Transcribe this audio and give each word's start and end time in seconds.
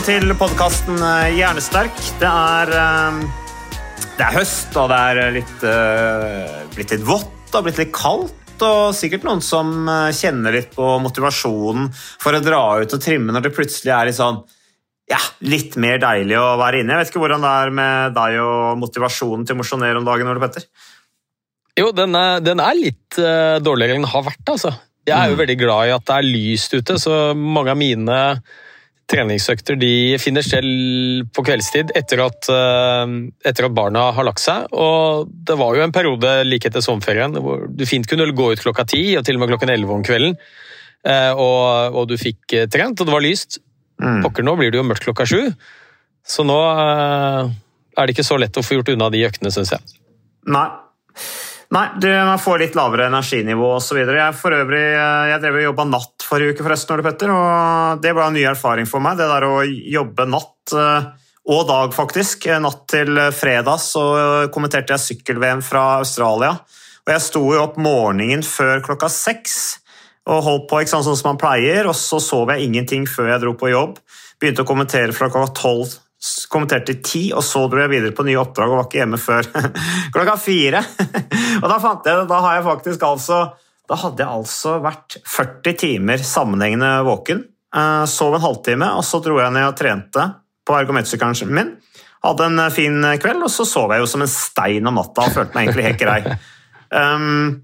Velkommen 0.00 0.24
til 0.24 0.32
podkasten 0.32 1.00
Hjernesterk. 1.36 1.98
Det 2.16 2.24
er, 2.28 2.70
eh, 2.72 3.16
det 4.16 4.24
er 4.24 4.32
høst, 4.32 4.70
og 4.80 4.88
det 4.88 4.96
er 4.96 5.32
litt, 5.34 5.58
eh, 5.60 6.62
blitt 6.72 6.94
litt 6.94 7.04
vått 7.04 7.52
og 7.52 7.64
blitt 7.66 7.76
litt 7.76 7.92
kaldt. 7.92 8.62
Og 8.64 8.94
sikkert 8.96 9.26
noen 9.28 9.42
som 9.44 9.86
eh, 9.86 10.08
kjenner 10.16 10.56
litt 10.56 10.72
på 10.72 10.86
motivasjonen 11.04 11.90
for 11.92 12.32
å 12.32 12.40
dra 12.40 12.80
ut 12.80 12.94
og 12.96 13.02
trimme 13.04 13.28
når 13.28 13.44
det 13.44 13.52
plutselig 13.52 13.92
er 13.92 14.08
litt 14.08 14.16
sånn 14.16 14.40
ja, 15.10 15.20
litt 15.42 15.76
mer 15.76 16.00
deilig 16.00 16.38
å 16.40 16.56
være 16.56 16.80
inne. 16.80 16.96
Jeg 16.96 17.02
vet 17.02 17.12
ikke 17.12 17.24
hvordan 17.26 17.44
det 17.44 17.52
er 17.58 17.76
med 17.82 18.16
deg 18.16 18.38
og 18.40 18.80
motivasjonen 18.80 19.44
til 19.44 19.58
å 19.58 19.60
mosjonere 19.60 20.00
om 20.00 20.08
dagen, 20.08 20.32
Ole 20.32 20.40
Petter? 20.40 20.64
Jo, 21.76 21.92
den 21.92 22.16
er, 22.16 22.40
den 22.40 22.64
er 22.64 22.80
litt 22.80 23.20
dårligere 23.20 24.00
enn 24.00 24.08
den 24.08 24.14
har 24.16 24.24
vært, 24.32 24.48
altså. 24.48 24.72
Jeg 25.04 25.18
er 25.18 25.28
jo 25.28 25.40
veldig 25.44 25.60
glad 25.60 25.92
i 25.92 25.94
at 25.98 26.08
det 26.08 26.16
er 26.16 26.32
lyst 26.32 26.72
ute, 26.72 26.96
så 26.96 27.36
mange 27.36 27.76
av 27.76 27.80
mine 27.84 28.18
treningsøkter 29.10 29.78
de 29.80 30.18
finner 30.22 30.44
selv 30.46 31.26
på 31.34 31.44
kveldstid 31.46 31.92
etter 31.98 32.22
at, 32.24 32.48
eh, 32.52 33.14
etter 33.50 33.66
at 33.66 33.74
barna 33.76 34.06
har 34.16 34.26
lagt 34.26 34.42
seg. 34.42 34.68
Og 34.72 35.30
det 35.30 35.56
var 35.58 35.76
jo 35.76 35.84
en 35.84 35.94
periode 35.94 36.34
like 36.46 36.70
etter 36.70 36.84
sommerferien 36.84 37.34
hvor 37.36 37.66
du 37.68 37.84
fint 37.88 38.06
kunne 38.06 38.28
gå 38.30 38.52
ut 38.52 38.62
klokka 38.62 38.86
ti 38.88 39.02
og 39.18 39.26
til 39.26 39.38
og 39.38 39.44
med 39.44 39.52
klokken 39.52 39.74
elleve 39.74 39.96
om 39.96 40.06
kvelden, 40.06 40.36
eh, 41.04 41.32
og, 41.32 41.96
og 41.96 42.08
du 42.10 42.16
fikk 42.20 42.56
eh, 42.56 42.68
trent, 42.70 43.00
og 43.00 43.08
det 43.08 43.16
var 43.16 43.26
lyst. 43.26 43.60
Mm. 44.00 44.22
Pokker, 44.24 44.46
nå 44.46 44.56
blir 44.56 44.72
det 44.72 44.80
jo 44.80 44.86
mørkt 44.86 45.04
klokka 45.04 45.26
sju, 45.28 45.50
så 46.24 46.46
nå 46.46 46.56
er 46.64 48.06
det 48.06 48.14
ikke 48.14 48.24
så 48.24 48.38
lett 48.40 48.56
å 48.56 48.64
få 48.64 48.78
gjort 48.78 48.94
unna 48.94 49.10
de 49.12 49.26
øktene, 49.26 49.52
syns 49.52 49.74
jeg. 49.74 49.98
Nei. 50.48 50.68
Nei, 51.70 51.86
du 52.02 52.08
man 52.10 52.40
får 52.42 52.64
litt 52.64 52.74
lavere 52.74 53.06
energinivå 53.06 53.68
osv. 53.76 54.00
Jeg 54.02 54.34
for 54.34 54.54
øvrig, 54.56 54.82
eh, 54.90 55.28
jeg 55.30 55.42
drev 55.44 55.58
og 55.60 55.66
jobba 55.68 55.84
natt 55.86 56.24
forrige 56.26 56.56
uke, 56.56 56.64
forresten, 56.66 56.96
Ole 56.96 57.04
Petter, 57.06 57.30
og 57.30 58.00
det 58.02 58.10
ble 58.16 58.24
en 58.26 58.34
ny 58.34 58.42
erfaring 58.50 58.88
for 58.90 59.04
meg. 59.04 59.20
Det 59.20 59.28
der 59.30 59.46
å 59.46 59.60
jobbe 59.66 60.26
natt 60.26 60.74
eh, 60.74 61.06
og 61.54 61.62
dag, 61.68 61.94
faktisk. 61.94 62.48
Natt 62.58 62.82
til 62.90 63.22
fredag 63.30 63.78
så 63.84 64.02
kommenterte 64.50 64.96
jeg 64.96 65.04
sykkel-VM 65.04 65.62
fra 65.62 66.00
Australia. 66.00 66.56
Og 67.06 67.14
jeg 67.14 67.24
sto 67.28 67.44
jo 67.54 67.62
opp 67.62 67.78
morgenen 67.78 68.42
før 68.42 68.82
klokka 68.84 69.08
seks 69.08 69.56
og 70.30 70.42
holdt 70.44 70.66
på 70.70 70.82
ikke 70.82 70.92
sant, 70.92 71.06
sånn 71.06 71.18
som 71.18 71.30
man 71.32 71.40
pleier, 71.40 71.86
og 71.86 71.96
så 71.96 72.18
sov 72.22 72.50
jeg 72.50 72.66
ingenting 72.66 73.06
før 73.08 73.30
jeg 73.32 73.42
dro 73.46 73.54
på 73.58 73.70
jobb. 73.70 73.96
Begynte 74.42 74.66
å 74.66 74.68
kommentere 74.68 75.14
fra 75.14 75.30
klokka 75.30 75.54
tolv 75.58 75.94
kommenterte 76.52 76.98
ti, 77.04 77.30
og 77.32 77.42
så 77.46 77.62
dro 77.70 77.80
jeg 77.80 77.92
videre 77.92 78.14
på 78.16 78.24
nye 78.26 78.40
oppdrag 78.40 78.72
og 78.72 78.80
var 78.80 78.88
ikke 78.88 79.00
hjemme 79.00 79.20
før 79.20 79.46
klokka 80.14 80.36
fire. 80.40 80.82
og 81.62 81.66
da 81.70 81.78
fant 81.80 82.08
jeg 82.08 82.20
det, 82.20 82.26
da 82.28 82.40
har 82.44 82.58
jeg 82.58 82.66
faktisk 82.68 83.06
altså 83.08 83.40
Da 83.90 83.96
hadde 83.98 84.22
jeg 84.22 84.40
altså 84.40 84.76
vært 84.84 85.16
40 85.26 85.78
timer 85.80 86.20
sammenhengende 86.22 86.92
våken. 87.08 87.40
eh, 87.74 88.04
Sov 88.06 88.36
en 88.36 88.44
halvtime, 88.44 88.92
og 88.94 89.02
så 89.06 89.18
dro 89.24 89.40
jeg 89.40 89.54
ned 89.56 89.66
og 89.66 89.78
trente 89.80 90.28
på 90.66 90.76
ergometersykkelen 90.76 91.56
min. 91.56 91.72
Hadde 92.22 92.46
en 92.46 92.62
fin 92.70 93.00
kveld, 93.18 93.42
og 93.42 93.50
så 93.50 93.64
sov 93.64 93.90
jeg 93.94 94.04
jo 94.04 94.10
som 94.12 94.22
en 94.22 94.30
stein 94.30 94.86
om 94.86 95.00
natta 95.00 95.24
og 95.24 95.34
følte 95.34 95.56
meg 95.56 95.70
egentlig 95.70 95.88
helt 95.88 96.02
grei. 96.04 96.22
Um, 96.90 97.60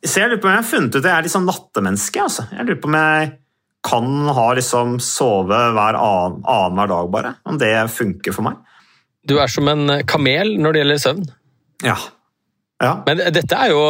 så 0.00 0.22
jeg 0.22 0.30
lurer 0.30 0.38
på 0.40 0.48
om 0.48 0.54
jeg 0.54 0.62
har 0.62 0.64
funnet 0.64 0.94
ut 0.94 1.02
at 1.02 1.04
jeg 1.10 1.12
er 1.12 1.26
litt 1.26 1.34
sånn 1.34 1.44
nattemenneske. 1.44 2.22
Altså. 2.24 2.46
Jeg 2.56 2.64
lurer 2.64 2.78
på 2.80 2.88
om 2.88 2.94
jeg 2.96 3.26
kan 3.82 4.08
ha 4.30 4.48
liksom 4.56 4.98
sove 5.02 5.58
hver 5.74 5.98
annen, 5.98 6.42
annenhver 6.46 6.90
dag, 6.92 7.12
bare. 7.12 7.36
Om 7.48 7.60
det 7.60 7.74
funker 7.92 8.34
for 8.36 8.46
meg. 8.46 8.58
Du 9.26 9.36
er 9.42 9.50
som 9.50 9.68
en 9.70 10.00
kamel 10.08 10.56
når 10.58 10.74
det 10.74 10.82
gjelder 10.82 11.00
søvn. 11.02 11.24
Ja. 11.86 11.96
ja. 12.82 12.92
Men 13.06 13.22
dette 13.34 13.58
er 13.58 13.72
jo 13.74 13.82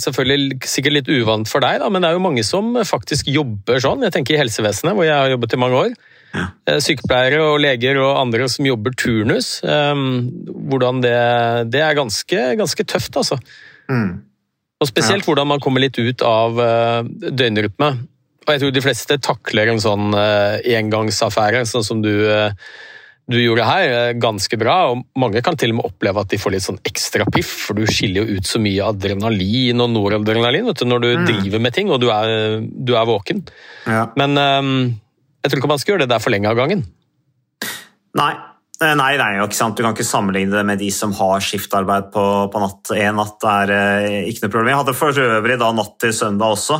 selvfølgelig 0.00 0.68
sikkert 0.68 0.96
litt 0.96 1.10
uvant 1.12 1.48
for 1.48 1.64
deg, 1.64 1.80
da, 1.82 1.88
men 1.92 2.04
det 2.04 2.10
er 2.10 2.18
jo 2.18 2.24
mange 2.24 2.44
som 2.46 2.76
faktisk 2.88 3.28
jobber 3.32 3.80
sånn. 3.84 4.04
Jeg 4.06 4.16
tenker 4.16 4.36
i 4.36 4.40
helsevesenet, 4.42 4.96
hvor 4.96 5.08
jeg 5.08 5.16
har 5.16 5.32
jobbet 5.32 5.56
i 5.56 5.60
mange 5.60 5.82
år. 5.86 5.98
Ja. 6.36 6.50
Eh, 6.68 6.78
Sykepleiere 6.84 7.40
og 7.44 7.60
leger 7.64 8.00
og 8.02 8.18
andre 8.20 8.48
som 8.52 8.68
jobber 8.68 8.96
turnus. 8.96 9.58
Um, 9.64 10.28
hvordan 10.68 11.02
det, 11.04 11.16
det 11.72 11.84
er 11.84 11.96
ganske, 11.98 12.44
ganske 12.60 12.88
tøft, 12.88 13.16
altså. 13.16 13.40
Mm. 13.88 14.24
Og 14.78 14.90
spesielt 14.90 15.26
hvordan 15.26 15.48
man 15.50 15.62
kommer 15.64 15.82
litt 15.82 15.98
ut 15.98 16.22
av 16.22 16.60
uh, 16.60 17.00
døgnrytme. 17.08 17.92
Og 18.48 18.54
jeg 18.54 18.62
tror 18.62 18.72
de 18.72 18.80
fleste 18.84 19.18
takler 19.20 19.68
en 19.68 19.82
sånn 19.82 20.14
uh, 20.16 20.56
engangsaffære, 20.64 21.66
sånn 21.68 21.84
som 21.84 22.00
du, 22.00 22.10
uh, 22.24 22.48
du 23.28 23.36
gjorde 23.36 23.66
her, 23.68 23.88
uh, 23.92 24.12
ganske 24.16 24.56
bra. 24.56 24.76
Og 24.94 25.02
mange 25.20 25.42
kan 25.44 25.58
til 25.60 25.74
og 25.74 25.80
med 25.82 25.88
oppleve 25.90 26.24
at 26.24 26.32
de 26.32 26.40
får 26.40 26.54
litt 26.56 26.64
sånn 26.64 26.80
ekstra 26.88 27.26
piff, 27.28 27.50
for 27.66 27.76
du 27.76 27.84
skiller 27.84 28.24
jo 28.24 28.38
ut 28.38 28.48
så 28.48 28.60
mye 28.64 28.88
adrenalin 28.88 29.84
og 29.84 29.92
noradrenalin 29.92 30.70
vet 30.72 30.80
du, 30.80 30.88
når 30.88 31.04
du 31.04 31.10
Mm. 31.18 31.26
driver 31.28 31.60
med 31.68 31.76
ting 31.76 31.90
og 31.92 32.00
du 32.00 32.08
er, 32.14 32.60
du 32.64 32.94
er 32.96 33.04
våken. 33.08 33.44
Ja. 33.84 34.06
Men 34.16 34.38
um, 34.40 34.72
jeg 35.44 35.50
tror 35.52 35.60
ikke 35.60 35.74
man 35.76 35.78
skal 35.84 35.92
gjøre 35.94 36.06
det 36.06 36.14
der 36.14 36.24
for 36.24 36.32
lenge 36.32 36.48
av 36.48 36.56
gangen. 36.56 36.86
Nei. 38.16 38.32
Nei, 38.78 39.16
nei, 39.18 39.32
ikke 39.42 39.58
sant? 39.58 39.74
Du 39.74 39.82
kan 39.82 39.90
ikke 39.90 40.06
sammenligne 40.06 40.54
det 40.54 40.62
med 40.64 40.78
de 40.78 40.88
som 40.94 41.10
har 41.18 41.42
skiftarbeid 41.42 42.12
på, 42.14 42.24
på 42.52 42.60
natt. 42.62 42.92
En 42.94 43.16
natt 43.18 43.42
er 43.50 43.72
eh, 43.74 44.18
ikke 44.30 44.44
noe 44.44 44.52
problem. 44.54 44.70
Jeg 44.70 44.78
hadde 44.84 44.94
for 44.94 45.18
øvrig 45.18 45.56
da 45.58 45.72
natt 45.74 45.96
til 45.98 46.12
søndag 46.14 46.54
også, 46.54 46.76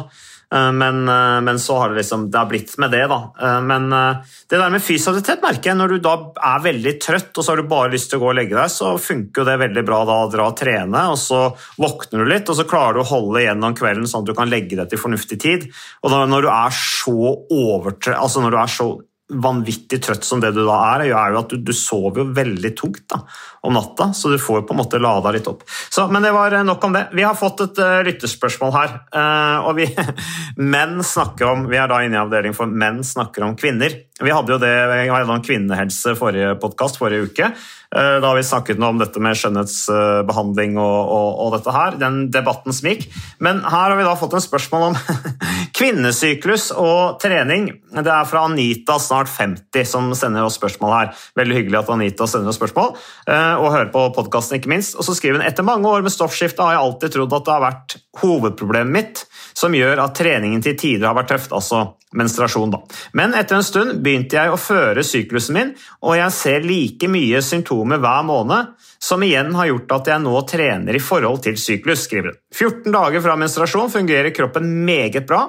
men, 0.50 1.08
eh, 1.08 1.40
men 1.44 1.58
så 1.60 1.76
har 1.78 1.88
det 1.88 2.00
liksom 2.00 2.30
det 2.30 2.38
har 2.38 2.46
blitt 2.48 2.78
med 2.78 2.90
det. 2.90 3.06
da. 3.06 3.18
Eh, 3.42 3.60
Men 3.60 3.92
eh, 3.92 4.16
det 4.48 4.56
der 4.56 4.70
med 4.70 4.82
fysioaktivitet 4.82 5.42
merker 5.42 5.70
jeg 5.70 5.76
når 5.76 5.88
du 5.92 5.98
da 6.06 6.14
er 6.54 6.62
veldig 6.64 6.94
trøtt 7.04 7.36
og 7.36 7.44
så 7.44 7.52
har 7.52 7.60
du 7.60 7.68
bare 7.68 7.92
lyst 7.92 8.08
til 8.10 8.20
å 8.20 8.22
gå 8.22 8.30
og 8.32 8.38
legge 8.38 8.56
deg, 8.56 8.72
så 8.72 8.94
funker 8.96 9.42
jo 9.42 9.48
det 9.48 9.58
veldig 9.60 9.84
bra 9.84 10.00
da 10.08 10.16
å 10.24 10.30
dra 10.32 10.48
og 10.48 10.56
trene, 10.56 11.04
og 11.12 11.18
så 11.20 11.42
våkner 11.76 12.24
du 12.24 12.32
litt, 12.32 12.48
og 12.48 12.56
så 12.56 12.66
klarer 12.68 12.96
du 12.96 13.02
å 13.04 13.10
holde 13.10 13.42
igjennom 13.42 13.76
kvelden 13.76 14.08
sånn 14.08 14.24
at 14.24 14.32
du 14.32 14.38
kan 14.38 14.48
legge 14.48 14.78
deg 14.78 14.88
til 14.88 15.02
fornuftig 15.02 15.40
tid. 15.42 15.68
Og 16.02 16.14
da, 16.14 16.24
når 16.24 16.48
du 16.48 16.50
er 16.54 16.80
så 16.80 17.34
overtre... 17.52 18.16
Altså 18.16 18.40
når 18.40 18.54
du 18.54 18.58
er 18.62 18.72
så 18.72 18.88
vanvittig 19.28 20.00
trøtt 20.02 20.24
som 20.24 20.40
det 20.40 20.54
du 20.56 20.62
da 20.64 20.76
er, 20.94 21.04
er 21.10 21.32
jo 21.34 21.40
at 21.42 21.52
du, 21.52 21.58
du 21.60 21.72
sover 21.76 22.22
jo 22.22 22.26
veldig 22.36 22.70
tungt 22.78 23.04
da, 23.12 23.20
om 23.68 23.76
natta, 23.76 24.10
så 24.16 24.32
du 24.32 24.38
får 24.40 24.62
på 24.64 24.74
en 24.74 24.80
måte 24.80 25.00
lada 25.02 25.32
litt 25.34 25.48
opp. 25.50 25.66
Så, 25.68 26.06
men 26.12 26.24
det 26.24 26.32
var 26.32 26.56
nok 26.64 26.86
om 26.88 26.96
det. 26.96 27.04
Vi 27.12 27.26
har 27.26 27.36
fått 27.36 27.60
et 27.66 27.82
uh, 27.82 28.00
lytterspørsmål 28.08 28.74
her, 28.76 28.96
Uh, 29.08 29.64
og 29.68 29.78
vi 29.78 29.86
menn 30.72 30.98
snakker 31.04 31.48
om 31.48 31.64
Vi 31.70 31.78
er 31.80 31.88
da 31.90 32.00
inne 32.04 32.18
i 32.18 32.20
avdeling 32.20 32.54
for 32.56 32.70
menn 32.70 33.00
snakker 33.06 33.44
om 33.46 33.54
kvinner. 33.58 33.94
Vi 34.18 34.32
hadde 34.34 34.50
jo 34.50 34.58
det, 34.58 34.74
vi 34.90 35.10
hadde 35.12 35.30
om 35.30 35.42
kvinnehelse 35.46 36.16
forrige 36.18 36.56
podkast 36.58 36.98
forrige 36.98 37.28
uke. 37.28 37.52
eh, 37.94 38.16
Da 38.18 38.26
har 38.26 38.34
vi 38.34 38.42
snakket 38.42 38.80
noe 38.80 38.90
om 38.90 38.98
dette 38.98 39.20
med 39.22 39.38
skjønnhetsbehandling 39.38 40.74
og, 40.74 40.96
og, 41.14 41.28
og 41.44 41.52
dette 41.54 41.74
her. 41.74 41.98
Den 42.00 42.24
debatten 42.34 42.74
som 42.74 42.88
gikk. 42.90 43.06
Men 43.38 43.60
her 43.62 43.92
har 43.92 43.96
vi 43.96 44.06
da 44.08 44.16
fått 44.18 44.34
en 44.34 44.42
spørsmål 44.42 44.88
om 44.88 44.98
kvinnesyklus 45.78 46.72
og 46.74 47.20
trening. 47.22 47.68
Det 47.94 48.10
er 48.10 48.26
fra 48.26 48.42
Anita, 48.48 48.98
snart 49.02 49.30
50, 49.30 49.86
som 49.86 50.10
sender 50.18 50.48
oss 50.48 50.58
spørsmål 50.58 50.94
her. 50.96 51.12
Veldig 51.38 51.60
hyggelig 51.60 51.78
at 51.84 51.92
Anita 51.94 52.26
sender 52.26 52.50
oss 52.50 52.58
spørsmål, 52.58 52.96
eh, 53.30 53.54
og 53.54 53.70
hører 53.70 53.92
på 53.94 54.02
podkasten, 54.18 54.58
ikke 54.58 54.72
minst. 54.74 54.98
Og 54.98 55.06
så 55.06 55.14
skriver 55.14 55.38
hun 55.38 55.46
etter 55.46 55.66
mange 55.66 55.86
år 55.86 56.02
med 56.02 56.14
stoffskifte 56.14 56.66
har 56.66 56.74
jeg 56.74 56.88
alltid 56.88 57.14
trodd 57.14 57.38
at 57.38 57.46
det 57.46 57.54
har 57.54 57.66
vært 57.68 57.98
hovedproblemet 58.24 58.94
mitt. 58.98 59.24
som 59.58 59.74
gjør 59.74 59.98
at 60.04 60.14
treningen 60.14 60.60
til 60.62 60.76
tider 60.78 61.08
har 61.08 61.16
vært 61.18 61.32
tøft, 61.32 61.50
altså 61.50 61.80
menstruasjon. 62.12 62.70
da. 62.70 62.82
Men 63.12 63.34
etter 63.36 63.58
en 63.58 63.66
stund 63.66 64.00
begynte 64.04 64.38
jeg 64.38 64.52
å 64.52 64.60
føre 64.60 65.04
syklusen 65.04 65.56
min, 65.56 65.72
og 66.02 66.16
jeg 66.18 66.34
ser 66.34 66.66
like 66.66 67.10
mye 67.10 67.42
symptomer 67.44 68.00
hver 68.02 68.26
måned, 68.28 68.74
som 68.98 69.22
igjen 69.22 69.54
har 69.54 69.70
gjort 69.70 69.96
at 70.00 70.12
jeg 70.12 70.24
nå 70.24 70.34
trener 70.48 70.96
i 70.96 71.02
forhold 71.02 71.42
til 71.44 71.58
syklus, 71.60 72.06
skriver 72.08 72.32
hun. 72.32 72.42
14 72.54 72.94
dager 72.94 73.24
fra 73.24 73.38
menstruasjon 73.38 73.92
fungerer 73.92 74.34
kroppen 74.34 74.70
meget 74.88 75.26
bra, 75.28 75.44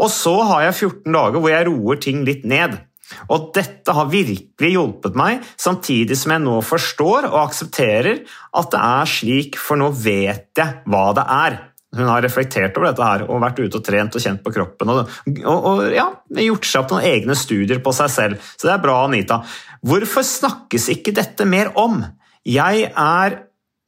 og 0.00 0.08
så 0.12 0.36
har 0.48 0.68
jeg 0.68 0.78
14 0.78 1.12
dager 1.12 1.42
hvor 1.42 1.52
jeg 1.52 1.68
roer 1.68 2.00
ting 2.00 2.24
litt 2.24 2.46
ned. 2.48 2.78
Og 3.30 3.50
dette 3.56 3.94
har 3.94 4.10
virkelig 4.10 4.70
hjulpet 4.70 5.16
meg, 5.18 5.42
samtidig 5.58 6.16
som 6.18 6.34
jeg 6.34 6.44
nå 6.44 6.60
forstår 6.62 7.26
og 7.30 7.40
aksepterer 7.42 8.22
at 8.56 8.70
det 8.70 8.82
er 8.86 9.10
slik, 9.10 9.58
for 9.58 9.80
nå 9.80 9.90
vet 9.98 10.48
jeg 10.56 10.82
hva 10.86 11.08
det 11.16 11.26
er. 11.34 11.58
Hun 11.96 12.06
har 12.06 12.22
reflektert 12.22 12.76
over 12.78 12.90
dette 12.90 13.06
her 13.06 13.24
og 13.26 13.42
vært 13.42 13.58
ute 13.58 13.80
og 13.80 13.84
trent 13.86 14.14
og 14.14 14.22
kjent 14.22 14.44
på 14.44 14.52
kroppen. 14.54 14.92
Og, 14.92 15.14
og, 15.42 15.68
og 15.72 15.82
ja, 15.90 16.06
gjort 16.38 16.68
seg 16.68 16.84
opp 16.84 16.94
noen 16.94 17.08
egne 17.10 17.34
studier 17.38 17.82
på 17.82 17.94
seg 17.96 18.12
selv. 18.14 18.50
Så 18.54 18.68
det 18.68 18.76
er 18.76 18.84
bra, 18.84 19.00
Anita. 19.08 19.40
Hvorfor 19.82 20.26
snakkes 20.26 20.90
ikke 20.94 21.16
dette 21.16 21.46
mer 21.48 21.72
om? 21.80 22.04
Jeg 22.46 22.92
er 22.94 23.40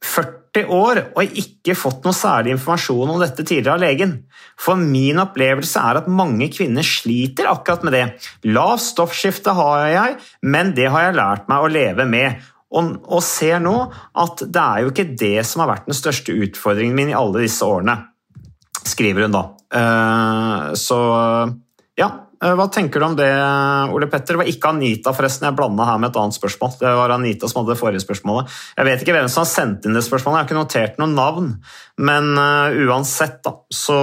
40 0.03 0.67
år 0.75 0.99
og 1.15 1.37
ikke 1.39 1.77
fått 1.79 2.03
noe 2.03 2.15
særlig 2.15 2.53
informasjon 2.57 3.13
om 3.15 3.21
dette 3.21 3.45
tidligere 3.45 3.77
av 3.77 3.83
legen. 3.85 4.15
For 4.59 4.77
min 4.77 5.21
opplevelse 5.23 5.79
er 5.79 6.01
at 6.01 6.11
mange 6.11 6.49
kvinner 6.53 6.85
sliter 6.85 7.47
akkurat 7.49 7.85
med 7.87 7.95
det. 7.95 8.03
Lavt 8.51 8.83
stoffskifte 8.83 9.55
har 9.57 9.87
jeg, 9.89 10.17
men 10.43 10.75
det 10.77 10.91
har 10.91 11.07
jeg 11.07 11.17
lært 11.17 11.47
meg 11.49 11.63
å 11.63 11.71
leve 11.71 12.07
med. 12.09 12.43
Og, 12.73 12.95
og, 13.05 13.21
ser 13.25 13.61
nå 13.61 13.75
at 14.19 14.43
det 14.43 14.63
er 14.63 14.83
jo 14.83 14.91
ikke 14.93 15.11
det 15.19 15.45
som 15.45 15.63
har 15.63 15.73
vært 15.75 15.89
den 15.89 15.97
største 15.97 16.33
utfordringen 16.33 16.97
min 16.97 17.13
i 17.13 17.17
alle 17.17 17.45
disse 17.45 17.65
årene, 17.65 17.99
skriver 18.83 19.27
hun 19.27 19.35
da. 19.35 19.43
Uh, 19.73 20.73
så 20.77 20.97
ja, 21.97 22.09
uh, 22.09 22.53
hva 22.57 22.67
tenker 22.73 23.01
du 23.01 23.07
om 23.07 23.17
det, 23.17 23.29
Ole 23.93 24.09
Petter? 24.09 24.33
Det 24.33 24.41
var 24.41 24.49
ikke 24.51 24.73
Anita, 24.73 25.13
forresten. 25.15 25.47
Jeg 25.49 25.57
blanda 25.57 25.87
her 25.87 26.01
med 26.01 26.11
et 26.11 26.19
annet 26.21 26.37
spørsmål. 26.37 26.73
Det 26.81 26.95
var 26.99 27.13
Anita 27.15 27.49
som 27.49 27.61
hadde 27.61 27.75
det 27.75 27.81
forrige 27.81 28.05
spørsmålet. 28.05 28.57
Jeg 28.77 28.89
vet 28.89 29.05
ikke 29.05 29.17
hvem 29.17 29.29
som 29.31 29.45
har 29.45 29.51
sendt 29.53 29.85
inn 29.85 29.97
det 29.97 30.05
spørsmålet, 30.05 30.39
jeg 30.39 30.43
har 30.43 30.49
ikke 30.49 30.61
notert 30.61 30.99
noe 31.01 31.13
navn. 31.13 31.53
Men 32.01 32.33
uh, 32.39 32.81
uansett, 32.89 33.39
da, 33.45 33.57
så 33.73 33.99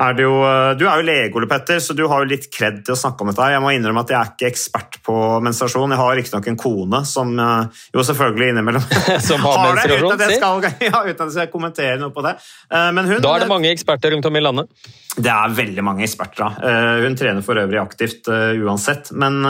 er 0.00 0.16
det 0.16 0.24
jo 0.24 0.36
eh, 0.46 0.72
Du 0.80 0.86
er 0.88 1.00
jo 1.00 1.06
lege, 1.06 1.32
Ole 1.36 1.48
Petter, 1.50 1.80
så 1.82 1.94
du 1.96 2.02
har 2.08 2.22
jo 2.22 2.30
litt 2.30 2.48
kred 2.52 2.80
til 2.86 2.94
å 2.94 2.98
snakke 2.98 3.24
om 3.24 3.30
dette. 3.30 3.48
Jeg 3.52 3.62
må 3.62 3.72
innrømme 3.74 4.04
at 4.04 4.12
jeg 4.12 4.18
er 4.18 4.32
ikke 4.32 4.48
ekspert 4.48 4.98
på 5.06 5.16
menstruasjon. 5.44 5.92
Jeg 5.94 6.00
har 6.00 6.16
riktignok 6.18 6.48
en 6.52 6.58
kone 6.60 7.02
som 7.08 7.32
eh, 7.44 7.84
jo 7.96 8.06
selvfølgelig 8.08 8.50
innimellom 8.54 8.86
som 9.28 9.44
har, 9.44 9.60
har 9.66 9.80
det, 9.82 10.00
uten 10.00 10.16
at, 10.16 10.24
jeg 10.26 10.40
skal, 10.40 10.66
ja, 10.88 11.04
uten 11.04 11.14
at 11.14 11.26
jeg 11.26 11.36
skal 11.36 11.52
kommentere 11.52 12.00
noe 12.00 12.14
på 12.16 12.24
det. 12.26 12.34
Eh, 12.72 12.90
men 12.96 13.12
hun, 13.12 13.22
da 13.24 13.36
er 13.36 13.44
det 13.44 13.52
mange 13.52 13.72
eksperter 13.74 14.14
rundt 14.16 14.30
om 14.30 14.40
i 14.40 14.44
landet? 14.44 14.90
Det 15.16 15.32
er 15.34 15.56
veldig 15.56 15.84
mange 15.84 16.06
eksperter. 16.06 16.40
Da. 16.40 16.74
Hun 17.02 17.16
trener 17.18 17.44
for 17.44 17.58
øvrig 17.60 17.80
aktivt 17.82 18.28
uansett. 18.30 19.10
Men, 19.18 19.42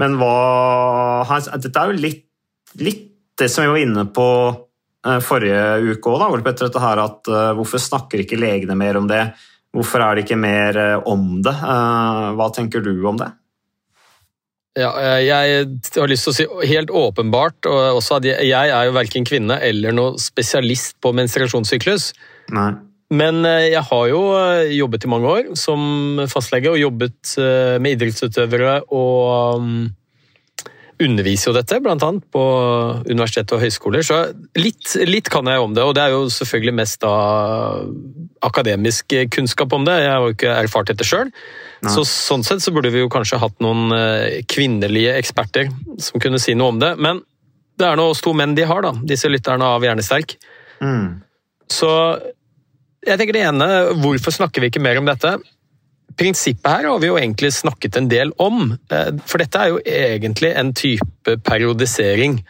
men 0.00 0.16
hva 0.18 1.28
Dette 1.52 1.76
er 1.76 1.92
jo 1.92 2.00
litt, 2.00 2.24
litt 2.80 3.04
det 3.36 3.50
som 3.52 3.66
vi 3.66 3.74
var 3.74 3.82
inne 3.84 4.06
på 4.16 4.26
forrige 5.24 5.94
uke 5.94 6.12
òg, 6.12 6.24
Ole 6.28 6.44
Petter, 6.44 6.68
dette 6.68 6.82
her 6.82 7.00
at 7.02 7.30
uh, 7.30 7.50
hvorfor 7.58 7.82
snakker 7.82 8.22
ikke 8.22 8.38
legene 8.40 8.76
mer 8.78 8.98
om 9.00 9.08
det? 9.10 9.22
Hvorfor 9.76 10.02
er 10.04 10.16
det 10.16 10.24
ikke 10.26 10.38
mer 10.40 10.78
uh, 10.78 11.08
om 11.10 11.42
det? 11.44 11.54
Hva 11.56 12.48
tenker 12.54 12.84
du 12.84 12.94
om 13.08 13.18
det? 13.20 13.30
Ja, 14.76 14.90
jeg 15.24 15.68
har 15.96 16.10
lyst 16.10 16.26
til 16.26 16.32
å 16.32 16.36
si 16.36 16.44
helt 16.68 16.90
åpenbart 16.92 17.64
og 17.70 17.96
også 17.96 18.18
at 18.18 18.26
jeg 18.28 18.52
er 18.52 18.82
jo 18.84 18.92
verken 18.92 19.24
kvinne 19.24 19.56
eller 19.64 19.94
noe 19.96 20.20
spesialist 20.20 20.98
på 21.00 21.14
menstruasjonssyklus. 21.16 22.10
Nei. 22.52 22.74
Men 23.16 23.40
jeg 23.46 23.80
har 23.88 24.08
jo 24.10 24.20
jobbet 24.74 25.06
i 25.06 25.10
mange 25.14 25.30
år 25.32 25.48
som 25.56 26.20
fastlege 26.28 26.74
og 26.74 26.80
jobbet 26.82 27.36
med 27.80 27.96
idrettsutøvere 27.96 28.82
og 28.90 29.62
um, 29.62 29.86
underviser 31.02 31.50
jo 31.50 31.54
dette, 31.56 31.78
bl.a. 31.84 32.10
på 32.32 32.42
universitet 33.04 33.52
og 33.52 33.60
høyskoler, 33.60 34.04
så 34.06 34.22
litt, 34.56 34.94
litt, 35.04 35.28
kan 35.32 35.48
jeg 35.50 35.60
om 35.60 35.74
det. 35.76 35.84
Og 35.84 35.92
det 35.96 36.06
er 36.06 36.14
jo 36.14 36.26
selvfølgelig 36.32 36.76
mest 36.78 37.02
da 37.04 37.12
akademisk 38.46 39.12
kunnskap 39.34 39.74
om 39.76 39.84
det. 39.88 39.98
Jeg 40.02 40.12
har 40.12 40.24
jo 40.24 40.36
ikke 40.36 40.54
erfart 40.64 40.92
dette 40.92 41.06
sjøl. 41.06 41.32
Så 41.86 42.06
sånn 42.08 42.44
sett 42.46 42.64
så 42.64 42.72
burde 42.74 42.90
vi 42.94 43.02
jo 43.02 43.10
kanskje 43.12 43.38
hatt 43.42 43.58
noen 43.62 43.92
eh, 43.94 44.40
kvinnelige 44.48 45.12
eksperter 45.20 45.68
som 46.02 46.22
kunne 46.22 46.40
si 46.42 46.56
noe 46.56 46.72
om 46.72 46.80
det. 46.80 46.94
Men 46.96 47.20
det 47.76 47.86
er 47.86 48.00
nå 48.00 48.08
oss 48.10 48.24
to 48.24 48.32
menn 48.36 48.56
de 48.56 48.64
har, 48.66 48.80
da, 48.86 48.94
disse 49.06 49.28
lytterne 49.30 49.68
av 49.76 49.84
Hjernesterk. 49.84 50.38
Mm. 50.80 51.20
Så 51.72 51.90
jeg 53.06 53.20
tenker 53.20 53.36
det 53.36 53.44
ene, 53.46 53.68
hvorfor 54.00 54.34
snakker 54.34 54.64
vi 54.64 54.72
ikke 54.72 54.82
mer 54.82 54.98
om 55.00 55.06
dette? 55.08 55.36
Prinsippet 56.16 56.70
her 56.70 56.88
har 56.90 57.00
vi 57.02 57.10
jo 57.10 57.18
egentlig 57.20 57.52
snakket 57.54 57.98
en 58.00 58.08
del 58.10 58.32
om. 58.42 58.70
Eh, 58.90 59.10
for 59.26 59.42
dette 59.42 59.60
er 59.60 59.72
jo 59.72 59.82
egentlig 59.84 60.52
en 60.56 60.72
type 60.76 61.36
periodisering 61.46 62.40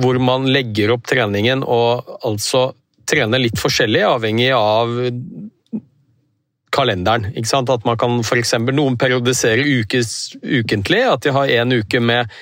hvor 0.00 0.18
man 0.18 0.48
legger 0.50 0.90
opp 0.94 1.06
treningen 1.06 1.62
og 1.62 2.16
altså 2.26 2.72
trener 3.06 3.42
litt 3.42 3.60
forskjellig, 3.60 4.00
avhengig 4.08 4.48
av 4.56 4.94
kalenderen. 6.74 7.28
Ikke 7.34 7.50
sant? 7.50 7.70
At 7.70 7.84
man 7.86 7.98
kan 8.00 8.18
f.eks. 8.24 8.56
noen 8.72 8.98
periodisere 9.00 9.62
ukes, 9.62 10.34
ukentlig. 10.42 11.02
At 11.06 11.26
de 11.26 11.34
har 11.36 11.52
en 11.60 11.76
uke 11.78 12.00
med 12.02 12.32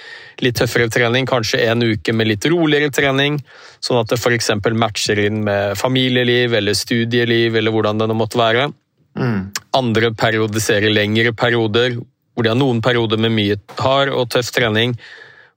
litt 0.42 0.56
tøffere 0.58 0.88
trening, 0.92 1.28
kanskje 1.28 1.60
en 1.68 1.84
uke 1.84 2.14
med 2.16 2.30
litt 2.30 2.46
roligere 2.50 2.92
trening. 2.94 3.38
Sånn 3.84 4.00
at 4.00 4.12
det 4.12 4.20
f.eks. 4.20 4.54
matcher 4.72 5.20
inn 5.26 5.42
med 5.46 5.76
familieliv 5.80 6.56
eller 6.58 6.78
studieliv 6.78 7.58
eller 7.60 7.74
hvordan 7.74 8.00
det 8.00 8.08
nå 8.08 8.16
måtte 8.18 8.40
være. 8.40 8.70
Mm. 9.18 9.50
Andre 9.76 10.12
periodiserer 10.18 10.92
lengre 10.92 11.32
perioder, 11.36 11.96
hvor 12.32 12.44
de 12.44 12.52
har 12.52 12.58
noen 12.58 12.80
perioder 12.84 13.20
med 13.20 13.34
mye 13.34 13.58
hard 13.80 14.12
og 14.12 14.30
tøff 14.32 14.52
trening, 14.54 14.96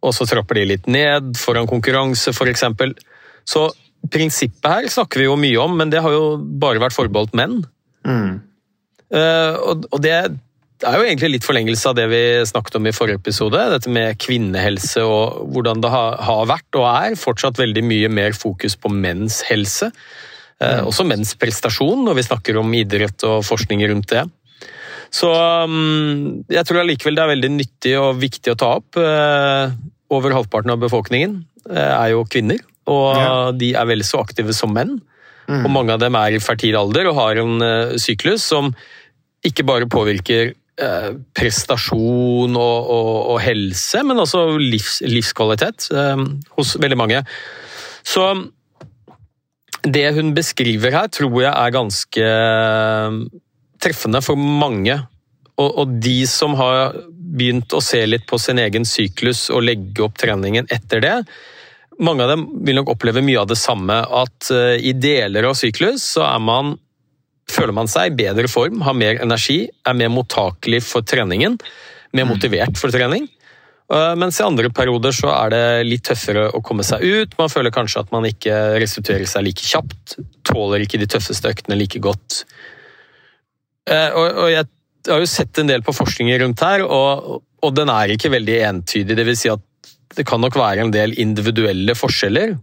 og 0.05 0.13
så 0.15 0.27
trapper 0.29 0.59
de 0.59 0.69
litt 0.73 0.89
ned 0.91 1.33
foran 1.39 1.67
konkurranse, 1.69 2.33
f.eks. 2.35 2.65
Så 3.47 3.67
prinsippet 4.11 4.69
her 4.69 4.89
snakker 4.91 5.23
vi 5.23 5.29
jo 5.29 5.37
mye 5.39 5.61
om, 5.61 5.77
men 5.79 5.91
det 5.93 6.03
har 6.05 6.13
jo 6.13 6.35
bare 6.37 6.81
vært 6.83 6.95
forbeholdt 6.97 7.35
menn. 7.37 7.61
Mm. 8.05 8.41
Uh, 9.13 9.53
og, 9.71 9.87
og 9.93 10.03
det 10.03 10.13
er 10.83 10.97
jo 10.99 11.05
egentlig 11.05 11.31
litt 11.35 11.47
forlengelse 11.47 11.89
av 11.89 11.97
det 11.97 12.05
vi 12.11 12.21
snakket 12.47 12.77
om 12.79 12.89
i 12.89 12.93
forrige 12.95 13.21
episode. 13.21 13.61
Dette 13.71 13.91
med 13.91 14.19
kvinnehelse 14.21 15.03
og 15.07 15.45
hvordan 15.53 15.81
det 15.83 15.91
har, 15.93 16.19
har 16.27 16.47
vært 16.51 16.79
og 16.79 16.87
er 16.91 17.19
fortsatt 17.19 17.61
veldig 17.61 17.85
mye 17.87 18.11
mer 18.11 18.35
fokus 18.37 18.77
på 18.77 18.91
menns 18.93 19.41
helse. 19.49 19.91
Eh, 20.63 20.81
også 20.87 21.03
menns 21.07 21.33
prestasjon, 21.39 22.05
når 22.05 22.19
vi 22.19 22.27
snakker 22.29 22.59
om 22.61 22.75
idrett 22.77 23.25
og 23.27 23.43
forskning 23.43 23.83
rundt 23.91 24.13
det. 24.13 24.23
Så 25.13 25.29
um, 25.31 26.45
jeg 26.51 26.63
tror 26.67 26.81
allikevel 26.81 27.17
det 27.17 27.23
er 27.23 27.33
veldig 27.33 27.51
nyttig 27.57 27.93
og 27.99 28.21
viktig 28.21 28.53
å 28.53 28.59
ta 28.59 28.71
opp. 28.79 28.99
Eh, 28.99 29.75
over 30.15 30.35
halvparten 30.35 30.71
av 30.71 30.79
befolkningen 30.83 31.37
eh, 31.69 31.91
er 31.91 32.13
jo 32.13 32.25
kvinner, 32.29 32.61
og 32.87 33.57
de 33.59 33.73
er 33.75 33.87
vel 33.89 34.03
så 34.05 34.21
aktive 34.23 34.55
som 34.55 34.73
menn. 34.75 34.99
Mm. 35.49 35.61
Og 35.61 35.71
mange 35.73 35.95
av 35.95 36.01
dem 36.01 36.15
er 36.17 36.35
i 36.35 36.41
fertil 36.41 36.77
alder 36.79 37.09
og 37.09 37.19
har 37.19 37.39
en 37.41 37.59
syklus 38.01 38.45
som 38.49 38.71
ikke 39.45 39.65
bare 39.67 39.89
påvirker 39.89 40.55
prestasjon 41.37 42.55
og, 42.57 42.87
og, 42.91 43.11
og, 43.31 43.37
helse, 43.39 44.01
men 44.03 44.19
også 44.19 44.41
livs, 44.59 44.97
livskvalitet 45.05 45.85
hos 46.57 46.73
veldig 46.81 46.97
mange. 46.99 47.21
Så 48.03 48.25
det 49.85 50.05
hun 50.15 50.33
beskriver 50.35 50.93
her, 50.95 51.09
tror 51.13 51.35
jeg 51.41 51.51
er 51.51 51.75
ganske 51.75 52.29
eh, 52.29 53.17
treffende 53.83 54.21
for 54.25 54.39
mange. 54.39 54.97
Og, 55.55 55.69
og, 55.69 55.97
de 56.03 56.17
som 56.27 56.55
har 56.59 56.97
begynt 57.15 57.73
å 57.75 57.83
se 57.83 58.01
litt 58.07 58.25
på 58.27 58.39
sin 58.41 58.59
egen 58.59 58.87
syklus 58.87 59.47
og 59.53 59.63
legge 59.67 60.03
opp 60.03 60.17
treningen 60.19 60.67
etter 60.73 61.03
det, 61.03 61.13
mange 62.03 62.25
av 62.25 62.33
dem 62.33 62.47
vil 62.67 62.75
nok 62.75 62.91
oppleve 62.91 63.23
mye 63.23 63.39
av 63.39 63.47
det 63.47 63.59
samme. 63.59 64.01
At 64.03 64.49
uh, 64.51 64.75
i 64.75 64.91
deler 64.99 65.47
av 65.47 65.55
syklus 65.55 66.03
så 66.15 66.27
man, 66.43 66.75
føler 67.51 67.75
man 67.77 67.87
seg 67.91 68.11
i 68.11 68.17
bedre 68.19 68.49
form, 68.51 68.83
har 68.83 68.97
mer 68.97 69.21
energi, 69.23 69.61
er 69.87 69.95
mer 69.95 70.11
mottakelig 70.11 70.83
for 70.83 71.07
treningen, 71.07 71.55
mer 72.11 72.27
mm. 72.27 72.33
motivert 72.33 72.81
for 72.81 72.91
trening. 72.91 73.29
Eh, 73.93 74.13
mens 74.17 74.39
i 74.39 74.45
andre 74.45 74.71
perioder 74.73 75.13
så 75.13 75.29
er 75.35 75.51
det 75.53 75.65
litt 75.85 76.05
tøffere 76.09 76.47
å 76.57 76.61
komme 76.65 76.85
seg 76.85 77.03
ut. 77.05 77.35
Man 77.37 77.51
føler 77.53 77.73
kanskje 77.73 78.01
at 78.01 78.13
man 78.15 78.25
ikke 78.25 78.79
restituerer 78.81 79.29
seg 79.29 79.45
like 79.45 79.65
kjapt. 79.65 80.17
Tåler 80.47 80.85
ikke 80.85 81.01
de 81.01 81.09
tøffeste 81.11 81.51
øktene 81.53 81.77
like 81.77 82.01
godt. 82.01 82.41
Eh, 83.85 84.09
og 84.17 84.49
jeg 84.49 84.65
har 85.11 85.21
jo 85.21 85.29
sett 85.29 85.61
en 85.61 85.69
del 85.69 85.85
på 85.85 85.93
forskningen 85.93 86.41
rundt 86.41 86.63
her, 86.65 86.85
og, 86.85 87.43
den 87.73 87.89
er 87.89 88.11
ikke 88.13 88.29
veldig 88.29 88.59
entydig. 88.67 89.15
Det 89.17 89.23
vil 89.25 89.37
si 89.37 89.49
at 89.49 89.61
det 90.15 90.25
kan 90.29 90.41
nok 90.41 90.53
være 90.57 90.83
en 90.83 90.91
del 90.93 91.15
individuelle 91.17 91.95
forskjeller 91.97 92.53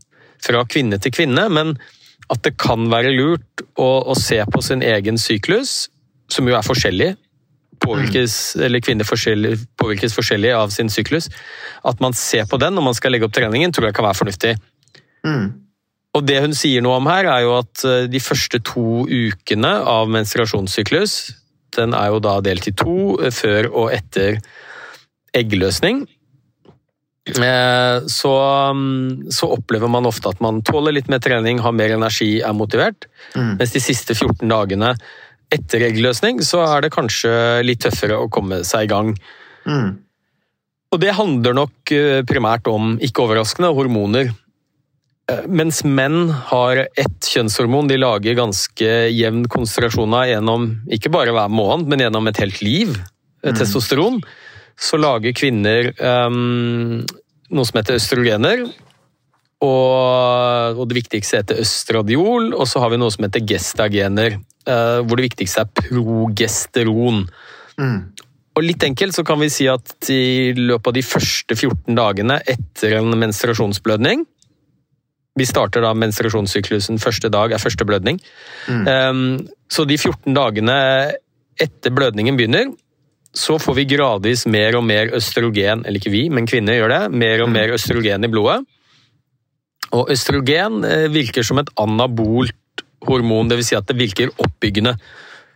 fra 0.42 0.60
kvinne 0.70 0.98
til 1.02 1.10
kvinne, 1.14 1.48
men 1.50 1.72
at 2.30 2.44
det 2.46 2.54
kan 2.54 2.86
være 2.90 3.10
lurt 3.16 3.64
å, 3.74 3.88
å 4.06 4.14
se 4.14 4.38
på 4.46 4.62
sin 4.62 4.82
egen 4.86 5.18
syklus, 5.18 5.88
som 6.30 6.46
jo 6.46 6.54
er 6.54 6.62
forskjellig, 6.62 7.10
påvirkes, 7.82 8.36
eller 8.62 8.82
kvinner 8.84 9.08
forskjellig, 9.08 9.56
påvirkes 9.80 10.14
forskjellig 10.16 10.54
av 10.56 10.72
sin 10.74 10.90
syklus. 10.92 11.28
At 11.84 12.00
man 12.04 12.16
ser 12.16 12.46
på 12.50 12.60
den 12.62 12.76
når 12.76 12.88
man 12.90 12.96
skal 12.98 13.14
legge 13.14 13.28
opp 13.28 13.34
treningen, 13.36 13.74
tror 13.74 13.88
jeg 13.88 13.98
kan 13.98 14.06
være 14.08 14.20
fornuftig. 14.22 14.54
Mm. 15.26 15.50
Og 16.12 16.24
det 16.28 16.40
hun 16.44 16.56
sier 16.56 16.84
noe 16.84 16.98
om 17.00 17.08
her, 17.08 17.28
er 17.30 17.44
jo 17.46 17.54
at 17.56 17.84
eh, 17.88 18.08
de 18.12 18.20
første 18.20 18.60
to 18.68 19.04
ukene 19.08 19.72
av 19.88 20.10
menstruasjonssyklus, 20.12 21.20
den 21.72 21.94
er 21.96 22.10
jo 22.12 22.20
da 22.20 22.38
delt 22.44 22.68
i 22.68 22.74
to, 22.76 22.96
eh, 23.22 23.32
før 23.32 23.70
og 23.70 23.94
etter 23.96 24.42
eggløsning. 25.36 26.04
Eh, 27.32 27.98
Så, 28.10 28.32
mm, 28.74 29.30
så 29.30 29.48
opplever 29.56 29.88
man 29.88 30.08
ofte 30.10 30.28
at 30.28 30.40
man 30.42 30.60
tåler 30.66 30.92
litt 30.92 31.08
mer 31.08 31.22
trening, 31.22 31.62
har 31.62 31.72
mer 31.72 31.94
energi, 31.96 32.42
er 32.42 32.52
motivert. 32.52 33.06
Mens 33.34 33.72
de 33.72 33.80
siste 33.80 34.14
14 34.14 34.48
dagene 34.50 34.96
etter 35.52 35.84
eggløsning, 35.88 36.40
så 36.44 36.62
er 36.66 36.84
det 36.84 36.94
kanskje 36.94 37.32
litt 37.66 37.82
tøffere 37.84 38.20
å 38.22 38.30
komme 38.32 38.62
seg 38.66 38.86
i 38.86 38.92
gang. 38.92 39.12
Mm. 39.68 39.90
Og 40.92 41.00
det 41.00 41.14
handler 41.16 41.56
nok 41.56 41.92
eh, 41.94 42.20
primært 42.28 42.68
om, 42.68 42.96
ikke 43.00 43.24
overraskende, 43.24 43.72
hormoner. 43.76 44.32
Eh, 45.30 45.44
Mens 45.48 45.80
menn 45.88 46.28
har 46.50 46.84
ett 46.84 47.30
kjønnshormon 47.32 47.88
de 47.88 48.00
lager 48.00 48.36
ganske 48.38 48.92
jevn 49.12 49.46
konsentrasjon 49.52 50.18
av 50.18 50.28
gjennom 50.28 50.68
ikke 50.92 51.12
bare 51.14 51.34
hver 51.34 51.52
måned, 51.52 51.88
men 51.88 52.04
gjennom 52.04 52.28
et 52.28 52.42
helt 52.42 52.60
liv, 52.64 52.96
mm. 53.44 53.54
testosteron, 53.56 54.20
så 54.82 54.98
lager 55.00 55.36
kvinner 55.36 55.92
um, 56.00 57.02
noe 57.52 57.68
som 57.68 57.78
heter 57.78 58.00
østrogener. 58.00 58.64
Og, 59.62 60.78
og 60.80 60.88
det 60.90 60.98
viktigste 60.98 61.38
heter 61.38 61.62
østradiol, 61.62 62.50
og 62.56 62.66
så 62.66 62.82
har 62.82 62.90
vi 62.90 62.98
noe 62.98 63.12
som 63.14 63.26
heter 63.26 63.44
gestagener, 63.46 64.40
eh, 64.66 64.98
hvor 65.06 65.18
det 65.18 65.28
viktigste 65.28 65.62
er 65.62 65.72
progesteron. 65.78 67.24
Og 68.52 68.66
litt 68.66 68.84
enkelt 68.84 69.16
så 69.16 69.24
kan 69.24 69.40
vi 69.40 69.48
si 69.52 69.68
at 69.70 70.10
i 70.12 70.52
løpet 70.56 70.90
av 70.90 70.96
de 70.98 71.04
første 71.06 71.56
14 71.56 71.96
dagene 71.96 72.36
etter 72.44 72.98
en 72.98 73.14
menstruasjonsblødning 73.16 74.26
Vi 75.40 75.46
starter 75.48 75.80
da 75.80 75.94
menstruasjonssyklusen 75.96 77.00
første 77.00 77.30
dag 77.32 77.54
er 77.54 77.62
første 77.62 77.86
blødning. 77.88 78.18
Um, 78.84 79.38
så 79.72 79.86
de 79.88 79.96
14 79.96 80.34
dagene 80.36 80.74
etter 81.56 81.94
blødningen 81.96 82.36
begynner, 82.36 82.68
så 83.32 83.56
får 83.56 83.78
vi 83.78 83.86
gradvis 83.88 84.44
mer 84.44 84.76
og 84.76 84.84
mer 84.84 85.08
østrogen, 85.16 85.86
eller 85.86 86.02
ikke 86.02 86.12
vi, 86.12 86.26
men 86.28 86.44
kvinner 86.44 86.76
gjør 86.76 86.92
det, 86.92 87.00
mer 87.16 87.46
og 87.46 87.48
mer 87.54 87.72
østrogen 87.72 88.28
i 88.28 88.28
blodet. 88.28 88.60
Og 89.92 90.10
østrogen 90.12 90.82
eh, 90.88 91.08
virker 91.12 91.44
som 91.46 91.60
et 91.60 91.70
anabolt 91.80 92.84
hormon, 93.06 93.50
dvs. 93.50 93.72
Si 93.72 93.78
at 93.78 93.88
det 93.90 93.98
virker 93.98 94.32
oppbyggende. 94.40 94.96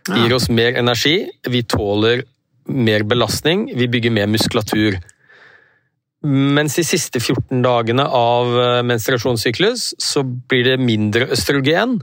Det 0.07 0.23
gir 0.23 0.35
oss 0.37 0.47
mer 0.53 0.77
energi, 0.79 1.17
vi 1.51 1.63
tåler 1.67 2.23
mer 2.67 3.03
belastning, 3.07 3.67
vi 3.75 3.87
bygger 3.91 4.13
mer 4.15 4.29
muskulatur. 4.31 4.99
Mens 6.27 6.77
de 6.79 6.83
siste 6.87 7.19
14 7.21 7.61
dagene 7.63 8.05
av 8.07 8.53
eh, 8.61 8.83
menstruasjonssyklus 8.87 9.91
så 10.01 10.23
blir 10.23 10.65
det 10.71 10.79
mindre 10.81 11.27
østrogen 11.35 11.99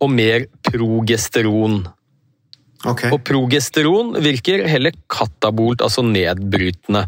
og 0.00 0.12
mer 0.12 0.46
progesteron. 0.64 1.82
Okay. 2.88 3.10
Og 3.12 3.20
progesteron 3.26 4.14
virker 4.24 4.64
heller 4.70 4.94
katabolt, 5.12 5.82
altså 5.84 6.04
nedbrytende. 6.06 7.04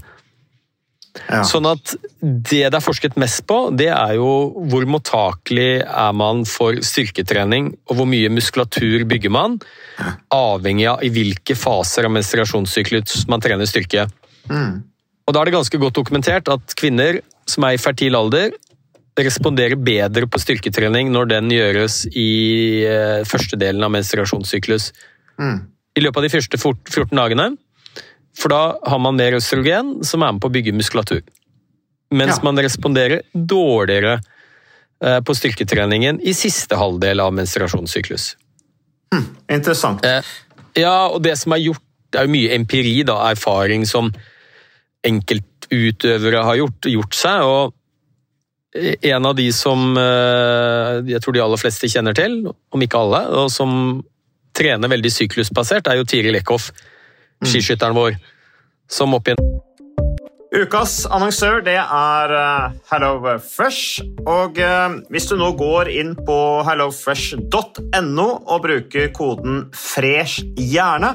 Ja. 1.28 1.42
Sånn 1.44 1.66
at 1.68 1.94
det 2.22 2.62
det 2.72 2.78
er 2.78 2.84
forsket 2.84 3.18
mest 3.20 3.44
på, 3.48 3.58
det 3.76 3.90
er 3.92 4.14
jo 4.16 4.30
hvor 4.70 4.86
mottakelig 4.88 5.82
er 5.84 6.14
man 6.16 6.46
for 6.48 6.78
styrketrening, 6.84 7.72
og 7.90 7.98
hvor 7.98 8.08
mye 8.08 8.30
muskulatur 8.32 9.04
bygger 9.10 9.32
man, 9.34 9.58
avhengig 10.32 10.88
av 10.88 11.04
i 11.04 11.12
hvilke 11.12 11.56
faser 11.58 12.08
av 12.08 12.14
menstruasjonssyklus 12.16 13.26
man 13.28 13.44
trener 13.44 13.68
styrke. 13.68 14.08
Og 15.22 15.34
da 15.34 15.42
er 15.42 15.50
det 15.50 15.56
ganske 15.58 15.78
godt 15.78 16.00
dokumentert 16.00 16.48
at 16.52 16.76
kvinner 16.78 17.20
som 17.48 17.66
er 17.66 17.76
i 17.76 17.82
fertil 17.82 18.16
alder, 18.18 18.54
responderer 19.18 19.76
bedre 19.76 20.26
på 20.30 20.40
styrketrening 20.40 21.10
når 21.12 21.28
den 21.34 21.50
gjøres 21.52 22.06
i 22.08 22.84
eh, 22.88 23.20
første 23.28 23.58
delen 23.60 23.84
av 23.84 23.92
menstruasjonssyklus. 23.92 24.88
I 25.92 26.00
løpet 26.00 26.22
av 26.22 26.24
de 26.24 26.32
første 26.32 26.58
14 26.58 27.12
dagene. 27.18 27.50
For 28.36 28.48
da 28.52 28.76
har 28.88 28.98
man 29.02 29.16
mer 29.18 29.36
østrogen, 29.36 29.98
som 30.04 30.22
er 30.24 30.32
med 30.32 30.40
på 30.42 30.48
å 30.48 30.54
bygge 30.54 30.72
muskulatur. 30.76 31.22
Mens 32.12 32.38
Ja. 32.38 32.42
man 32.44 32.56
responderer 32.60 33.22
dårligere 33.34 34.20
eh, 35.02 35.20
på 35.20 35.34
styrketreningen 35.34 36.20
i 36.22 36.32
siste 36.32 36.76
halvdel 36.76 37.20
av 37.20 37.32
menstruasjonssyklus. 37.34 38.36
Interessant. 39.50 40.04
Eh, 40.04 40.22
Ja, 40.76 41.08
og 41.08 41.22
det 41.22 41.36
som 41.36 41.52
er 41.52 41.58
gjort, 41.58 41.82
det 42.10 42.20
er 42.20 42.24
jo 42.26 42.32
mye 42.32 42.54
empiri, 42.56 43.04
da, 43.04 43.18
erfaring 43.30 43.84
som 43.86 44.12
enkeltutøvere 45.04 46.42
har 46.44 46.56
gjort, 46.56 46.88
gjort 46.88 47.14
seg. 47.14 47.42
og 47.42 47.74
en 49.02 49.26
av 49.28 49.34
de 49.36 49.50
som 49.52 49.98
eh, 50.00 51.02
jeg 51.12 51.20
tror 51.20 51.34
de 51.36 51.42
aller 51.44 51.60
fleste 51.60 51.90
kjenner 51.92 52.16
til, 52.16 52.38
om 52.72 52.80
ikke 52.80 52.96
alle, 53.02 53.20
og 53.42 53.50
som 53.52 54.00
trener 54.56 54.88
veldig 54.88 55.10
syklusbasert, 55.12 55.88
er 55.92 55.98
jo 56.00 56.06
Tiril 56.08 56.38
Eckhoff, 56.38 56.70
skiskytteren 57.46 57.96
vår, 57.98 58.18
som 58.90 59.14
opp 59.18 59.28
igjen 59.28 59.52
Ukas 60.52 61.06
annonsør 61.08 61.62
det 61.64 61.78
er 61.80 62.32
Hello 62.90 63.14
HelloFresh. 63.24 64.02
Og 64.28 64.58
eh, 64.60 64.96
hvis 65.08 65.30
du 65.30 65.38
nå 65.40 65.46
går 65.56 65.88
inn 65.88 66.10
på 66.26 66.36
hellofresh.no 66.66 68.26
og 68.36 68.58
bruker 68.66 69.08
koden 69.16 69.62
'fresh 69.72 70.44
hjerne', 70.60 71.14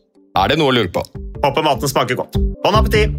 Er 0.31 0.47
det 0.47 0.55
noe 0.61 0.71
å 0.71 0.75
lure 0.75 0.91
på? 0.91 1.01
Håper 1.43 1.65
maten 1.65 1.91
smaker 1.91 2.15
godt. 2.15 2.37
Bon 2.63 2.75
appétit! 2.77 3.17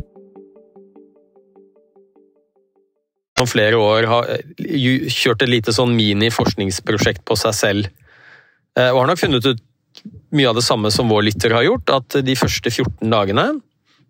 Som 3.37 3.49
flere 3.51 3.77
år 3.81 4.07
har 4.09 4.31
eh, 4.33 5.11
kjørt 5.13 5.43
et 5.45 5.51
lite 5.51 5.75
sånn 5.75 5.93
mini-forskningsprosjekt 5.99 7.25
på 7.29 7.37
seg 7.37 7.57
selv, 7.59 7.91
eh, 8.79 8.89
og 8.89 9.03
har 9.03 9.11
nok 9.11 9.21
funnet 9.21 9.49
ut 9.49 9.61
mye 10.33 10.49
av 10.49 10.57
det 10.57 10.65
samme 10.65 10.93
som 10.95 11.11
vår 11.13 11.27
lytter 11.27 11.53
har 11.53 11.67
gjort, 11.67 11.93
at 11.93 12.17
de 12.25 12.37
første 12.39 12.71
14 12.71 13.13
dagene 13.13 13.45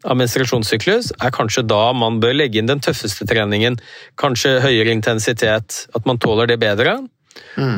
av 0.02 0.18
menstruasjonssyklus 0.18 1.11
er 1.18 1.35
kanskje 1.35 1.64
da 1.66 1.80
man 1.97 2.21
bør 2.23 2.37
legge 2.37 2.61
inn 2.61 2.71
den 2.71 2.82
tøffeste 2.82 3.26
treningen, 3.26 3.80
kanskje 4.21 4.61
høyere 4.62 4.94
intensitet, 4.94 5.87
at 5.90 6.06
man 6.06 6.21
tåler 6.23 6.50
det 6.50 6.61
bedre, 6.62 7.00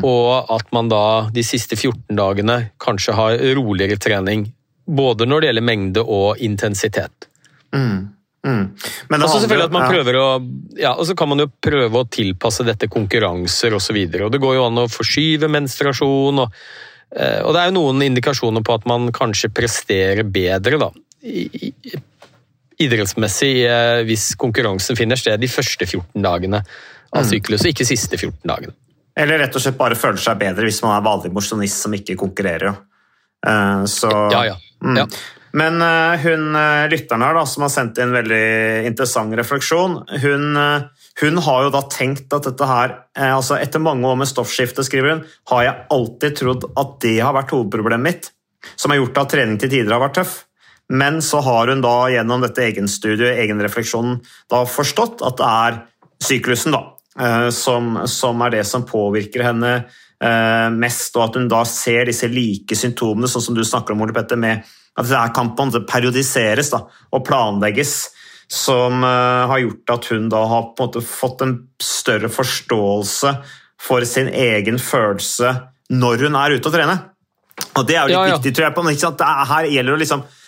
og 0.05 0.53
at 0.53 0.69
man 0.75 0.89
da 0.93 1.31
de 1.33 1.45
siste 1.47 1.77
14 1.77 2.17
dagene 2.17 2.59
kanskje 2.83 3.17
har 3.17 3.41
roligere 3.57 4.01
trening, 4.01 4.49
både 4.87 5.27
når 5.27 5.41
det 5.41 5.49
gjelder 5.51 5.67
mengde 5.69 6.03
og 6.05 6.39
intensitet. 6.39 7.29
Mm. 7.75 8.11
Men 8.45 8.75
det 8.77 9.09
handler- 9.09 9.41
selvfølgelig 9.41 9.65
at 9.65 9.73
man 9.73 9.91
prøver 9.91 10.15
å 10.21 10.27
Ja, 10.77 10.93
og 10.93 11.07
så 11.07 11.17
kan 11.17 11.29
man 11.29 11.39
jo 11.39 11.47
prøve 11.63 11.93
å 12.03 12.09
tilpasse 12.09 12.65
dette 12.65 12.89
konkurranser 12.89 13.73
osv. 13.73 13.95
Det 14.11 14.41
går 14.41 14.55
jo 14.55 14.67
an 14.67 14.75
å 14.83 14.89
forskyve 14.91 15.49
menstruasjon, 15.49 16.39
og, 16.41 16.53
eh, 17.17 17.41
og 17.41 17.55
det 17.55 17.61
er 17.63 17.71
jo 17.71 17.79
noen 17.81 18.03
indikasjoner 18.03 18.63
på 18.63 18.75
at 18.75 18.85
man 18.87 19.11
kanskje 19.13 19.49
presterer 19.49 20.23
bedre, 20.31 20.79
da. 20.79 20.91
i- 21.23 21.73
Idrettsmessig 22.81 23.65
eh, 23.65 24.03
hvis 24.05 24.35
konkurransen 24.37 24.97
finner 24.99 25.17
sted 25.17 25.41
de 25.41 25.47
første 25.47 25.87
14 25.87 26.21
dagene 26.23 26.61
Mm. 27.15 27.21
av 27.21 27.25
syklus, 27.25 27.61
og 27.63 27.71
ikke 27.71 27.87
siste 27.87 28.19
14 28.19 28.43
dagene. 28.45 28.73
Eller 29.17 29.39
rett 29.39 29.55
og 29.55 29.63
slett 29.63 29.79
bare 29.79 29.95
føler 29.95 30.19
seg 30.19 30.37
bedre 30.41 30.65
hvis 30.67 30.83
man 30.83 30.97
er 30.99 31.07
vanlig 31.09 31.31
mosjonist 31.33 31.81
som 31.85 31.93
ikke 31.93 32.17
konkurrerer. 32.19 32.77
Eh, 33.47 33.85
Så, 33.87 34.11
Ja, 34.33 34.43
ja. 34.43 34.57
Mm. 34.85 35.01
ja. 35.03 35.09
Men 35.55 35.79
eh, 35.83 36.21
hun 36.25 36.57
eh, 36.59 36.89
lytteren 36.91 37.23
her, 37.23 37.37
da, 37.39 37.45
som 37.47 37.63
har 37.63 37.71
sendt 37.71 37.99
inn 38.01 38.11
en 38.11 38.17
veldig 38.17 38.45
interessant 38.89 39.37
refleksjon, 39.39 40.01
hun, 40.25 40.49
eh, 40.59 41.05
hun 41.23 41.39
har 41.47 41.67
jo 41.67 41.75
da 41.77 41.83
tenkt 41.95 42.35
at 42.35 42.49
dette 42.49 42.67
her 42.69 42.97
altså 43.15 43.61
Etter 43.61 43.83
mange 43.83 44.09
år 44.09 44.19
med 44.19 44.27
stoffskifte, 44.27 44.83
skriver 44.83 45.13
hun, 45.13 45.21
har 45.53 45.63
jeg 45.63 45.85
alltid 45.95 46.41
trodd 46.41 46.67
at 46.75 46.97
det 47.05 47.21
har 47.23 47.37
vært 47.37 47.55
hovedproblemet 47.55 48.03
mitt, 48.03 48.33
som 48.75 48.91
har 48.91 48.99
gjort 48.99 49.21
at 49.23 49.31
trening 49.37 49.61
til 49.63 49.71
tider 49.71 49.95
har 49.95 50.03
vært 50.03 50.19
tøff. 50.19 50.35
Men 50.91 51.21
så 51.23 51.39
har 51.47 51.71
hun 51.71 51.85
da 51.85 51.95
gjennom 52.13 52.43
dette 52.43 52.65
egenstudiet, 52.67 53.39
egenrefleksjonen, 53.45 54.19
da 54.51 54.65
forstått 54.69 55.23
at 55.25 55.39
det 55.39 55.53
er 55.53 55.79
syklusen 56.25 56.75
da, 56.75 56.83
som, 57.55 57.95
som 58.11 58.43
er 58.43 58.57
det 58.57 58.65
som 58.67 58.85
påvirker 58.89 59.47
henne 59.47 59.73
mest, 60.75 61.17
og 61.17 61.29
at 61.29 61.39
hun 61.41 61.49
da 61.51 61.65
ser 61.69 62.07
disse 62.09 62.29
like 62.31 62.77
symptomene, 62.79 63.29
sånn 63.29 63.43
som 63.49 63.57
du 63.57 63.65
snakker 63.67 63.95
om, 63.97 64.05
Ole 64.07 64.15
Petter, 64.17 64.39
med 64.41 64.63
at 64.95 65.09
det 65.09 65.19
her 65.19 65.33
kan 65.35 65.55
periodiseres 65.57 66.71
da, 66.71 66.85
og 67.13 67.25
planlegges, 67.27 67.97
som 68.51 69.03
eh, 69.03 69.47
har 69.51 69.59
gjort 69.63 69.91
at 69.97 70.09
hun 70.13 70.29
da 70.31 70.45
har 70.47 70.69
på 70.77 70.85
en 70.85 70.89
måte 70.91 71.01
fått 71.09 71.43
en 71.43 71.55
større 71.83 72.29
forståelse 72.31 73.33
for 73.81 74.05
sin 74.09 74.29
egen 74.29 74.79
følelse 74.79 75.51
når 75.91 76.27
hun 76.29 76.37
er 76.39 76.55
ute 76.57 76.69
og 76.71 76.75
trener. 76.77 77.03
Og 77.75 77.87
det 77.89 77.97
er 77.97 78.05
jo 78.05 78.09
litt 78.13 78.17
Ja, 78.17 78.27
ja. 78.29 78.37
viktig, 78.39 78.53
tror 78.57 78.67
jeg. 78.69 78.75
på, 78.77 78.85
er, 79.25 79.45
her 79.51 79.69
gjelder 79.73 79.97
det 79.97 80.03
liksom 80.05 80.23
eh, 80.25 80.44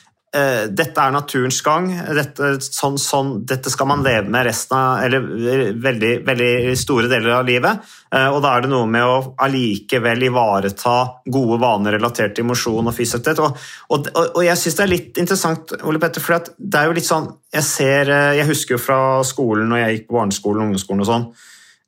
dette 0.76 1.00
er 1.00 1.12
naturens 1.14 1.58
gang. 1.64 1.86
Dette, 2.16 2.56
sånn, 2.60 2.98
sånn, 3.00 3.30
dette 3.48 3.70
skal 3.72 3.88
man 3.88 4.02
leve 4.04 4.28
med 4.28 4.44
resten 4.48 4.74
av 4.76 5.04
Eller 5.06 5.22
eh, 5.22 5.70
veldig, 5.72 6.12
veldig 6.26 6.74
store 6.76 7.08
deler 7.08 7.38
av 7.38 7.46
livet. 7.46 7.86
Eh, 8.12 8.28
og 8.28 8.42
da 8.44 8.52
er 8.56 8.64
det 8.64 8.70
noe 8.72 8.88
med 8.90 9.06
å 9.06 9.34
allikevel 9.46 10.26
ivareta 10.28 10.96
gode 11.32 11.58
vaner 11.62 11.96
relatert 11.96 12.36
til 12.36 12.48
mosjon 12.48 12.90
og 12.90 12.94
fysisk. 12.96 13.30
Og, 13.38 13.56
og, 13.94 14.10
og, 14.26 14.42
jeg 14.44 14.60
syns 14.60 14.78
det 14.78 14.84
er 14.84 14.92
litt 14.92 15.22
interessant, 15.22 15.76
Ole 15.86 16.02
Petter, 16.02 16.24
for 16.24 16.50
det 16.56 16.80
er 16.80 16.90
jo 16.90 16.96
litt 16.96 17.08
sånn 17.08 17.30
Jeg 17.54 17.64
ser, 17.64 18.12
eh, 18.12 18.36
jeg 18.40 18.50
husker 18.50 18.76
jo 18.76 18.82
fra 18.82 19.00
skolen 19.26 19.70
når 19.72 19.82
jeg 19.82 19.96
gikk 19.96 20.08
på 20.10 20.20
barneskolen 20.20 20.60
og 20.60 20.68
ungdomsskolen 20.68 21.06
og 21.06 21.10
sånn, 21.10 21.26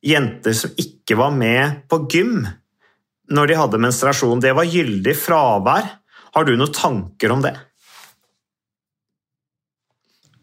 jenter 0.09 0.57
som 0.57 0.75
ikke 0.79 1.19
var 1.19 1.35
med 1.35 1.85
på 1.91 2.05
gym 2.09 2.47
når 3.35 3.51
de 3.51 3.57
hadde 3.59 3.81
menstruasjon. 3.83 4.41
Det 4.41 4.55
var 4.57 4.69
gyldig 4.69 5.13
fravær. 5.19 5.97
Har 6.33 6.47
du 6.47 6.55
noen 6.57 6.73
tanker 6.73 7.35
om 7.35 7.43
det? 7.45 7.57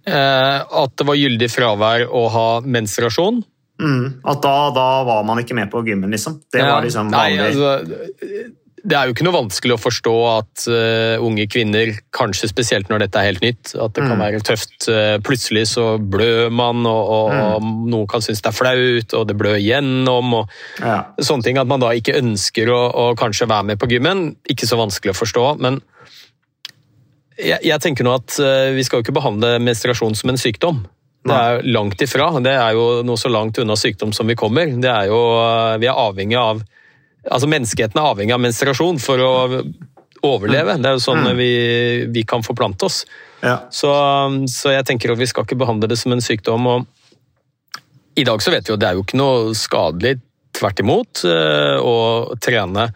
Eh, 0.06 0.60
at 0.84 0.96
det 0.98 1.08
var 1.08 1.18
gyldig 1.18 1.50
fravær 1.50 2.06
å 2.14 2.28
ha 2.30 2.48
menstruasjon. 2.62 3.42
Mm, 3.82 4.22
at 4.24 4.42
da, 4.44 4.70
da 4.72 4.90
var 5.04 5.24
man 5.28 5.42
ikke 5.42 5.56
med 5.58 5.72
på 5.72 5.82
gymmen, 5.84 6.12
liksom? 6.14 6.38
Det 6.54 6.62
Ja. 6.62 6.76
var 6.76 6.86
liksom 6.86 7.10
Nei, 7.12 7.34
altså, 7.38 7.72
det 8.86 8.94
er 8.96 9.08
jo 9.10 9.16
ikke 9.16 9.26
noe 9.26 9.34
vanskelig 9.42 9.74
å 9.74 9.82
forstå 9.82 10.14
at 10.38 10.66
uh, 10.70 11.18
unge 11.26 11.48
kvinner, 11.50 11.90
kanskje 12.14 12.48
spesielt 12.52 12.88
når 12.88 13.00
dette 13.08 13.18
er 13.18 13.32
helt 13.32 13.42
nytt, 13.42 13.74
at 13.74 13.96
det 13.98 14.04
kan 14.06 14.14
Mm. 14.14 14.22
være 14.22 14.42
tøft. 14.46 14.78
Uh, 14.88 15.18
plutselig 15.26 15.66
så 15.74 15.98
blør 15.98 16.52
man, 16.54 16.86
og, 16.86 17.10
og, 17.10 17.32
og 17.34 17.62
Mm. 17.66 17.90
noen 17.90 18.08
kan 18.08 18.22
synes 18.22 18.44
det 18.46 18.52
er 18.54 18.60
flaut, 18.60 19.14
og 19.18 19.28
det 19.28 19.38
blør 19.42 19.58
igjennom. 19.58 20.34
og 20.38 20.50
ja. 20.80 21.02
sånne 21.20 21.44
ting. 21.44 21.58
At 21.58 21.68
man 21.68 21.80
da 21.82 21.90
ikke 21.98 22.14
ønsker 22.22 22.70
å, 22.70 22.94
å 22.94 23.16
kanskje 23.18 23.50
være 23.50 23.66
med 23.74 23.80
på 23.82 23.90
gymmen. 23.90 24.36
Ikke 24.48 24.70
så 24.70 24.78
vanskelig 24.78 25.16
å 25.16 25.20
forstå, 25.26 25.60
men 25.60 25.82
jeg, 27.40 27.60
jeg 27.68 27.82
tenker 27.84 28.08
nå 28.08 28.16
at 28.16 28.38
eh, 28.42 28.74
vi 28.76 28.84
skal 28.86 29.00
jo 29.00 29.06
ikke 29.06 29.18
behandle 29.18 29.58
menstruasjon 29.64 30.16
som 30.18 30.32
en 30.32 30.40
sykdom. 30.40 30.86
Det 31.26 31.34
er 31.34 31.64
langt 31.74 32.02
ifra. 32.06 32.30
Det 32.44 32.54
er 32.54 32.76
jo 32.78 33.02
noe 33.06 33.18
så 33.18 33.32
langt 33.34 33.58
unna 33.58 33.76
sykdom 33.80 34.12
som 34.14 34.30
vi 34.30 34.38
kommer. 34.38 34.70
Det 34.70 34.92
er 34.92 35.10
jo, 35.10 35.20
eh, 35.42 35.76
vi 35.82 35.92
er 35.92 36.06
avhengig 36.08 36.40
av 36.40 36.64
Altså 37.26 37.48
Menneskeheten 37.50 37.98
er 37.98 38.06
avhengig 38.06 38.36
av 38.36 38.42
menstruasjon 38.44 39.00
for 39.02 39.18
å 39.18 39.30
overleve. 40.22 40.76
Det 40.78 40.92
er 40.92 41.00
jo 41.00 41.02
sånn 41.02 41.26
vi, 41.40 41.48
vi 42.14 42.22
kan 42.22 42.46
forplante 42.46 42.86
oss. 42.86 43.00
Ja. 43.42 43.56
Så, 43.74 43.90
så 44.54 44.76
jeg 44.76 44.86
tenker 44.86 45.10
at 45.10 45.18
vi 45.18 45.26
skal 45.32 45.48
ikke 45.48 45.58
behandle 45.58 45.90
det 45.90 45.98
som 45.98 46.14
en 46.14 46.22
sykdom. 46.22 46.68
og 46.70 47.82
I 48.14 48.28
dag 48.30 48.46
så 48.46 48.54
vet 48.54 48.70
vi 48.70 48.76
jo 48.76 48.78
at 48.78 48.84
det 48.84 48.92
er 48.92 49.00
jo 49.00 49.08
ikke 49.08 49.18
noe 49.18 49.58
skadelig, 49.58 50.20
tvert 50.54 50.84
imot, 50.86 51.26
eh, 51.26 51.82
å 51.82 52.38
trene 52.38 52.92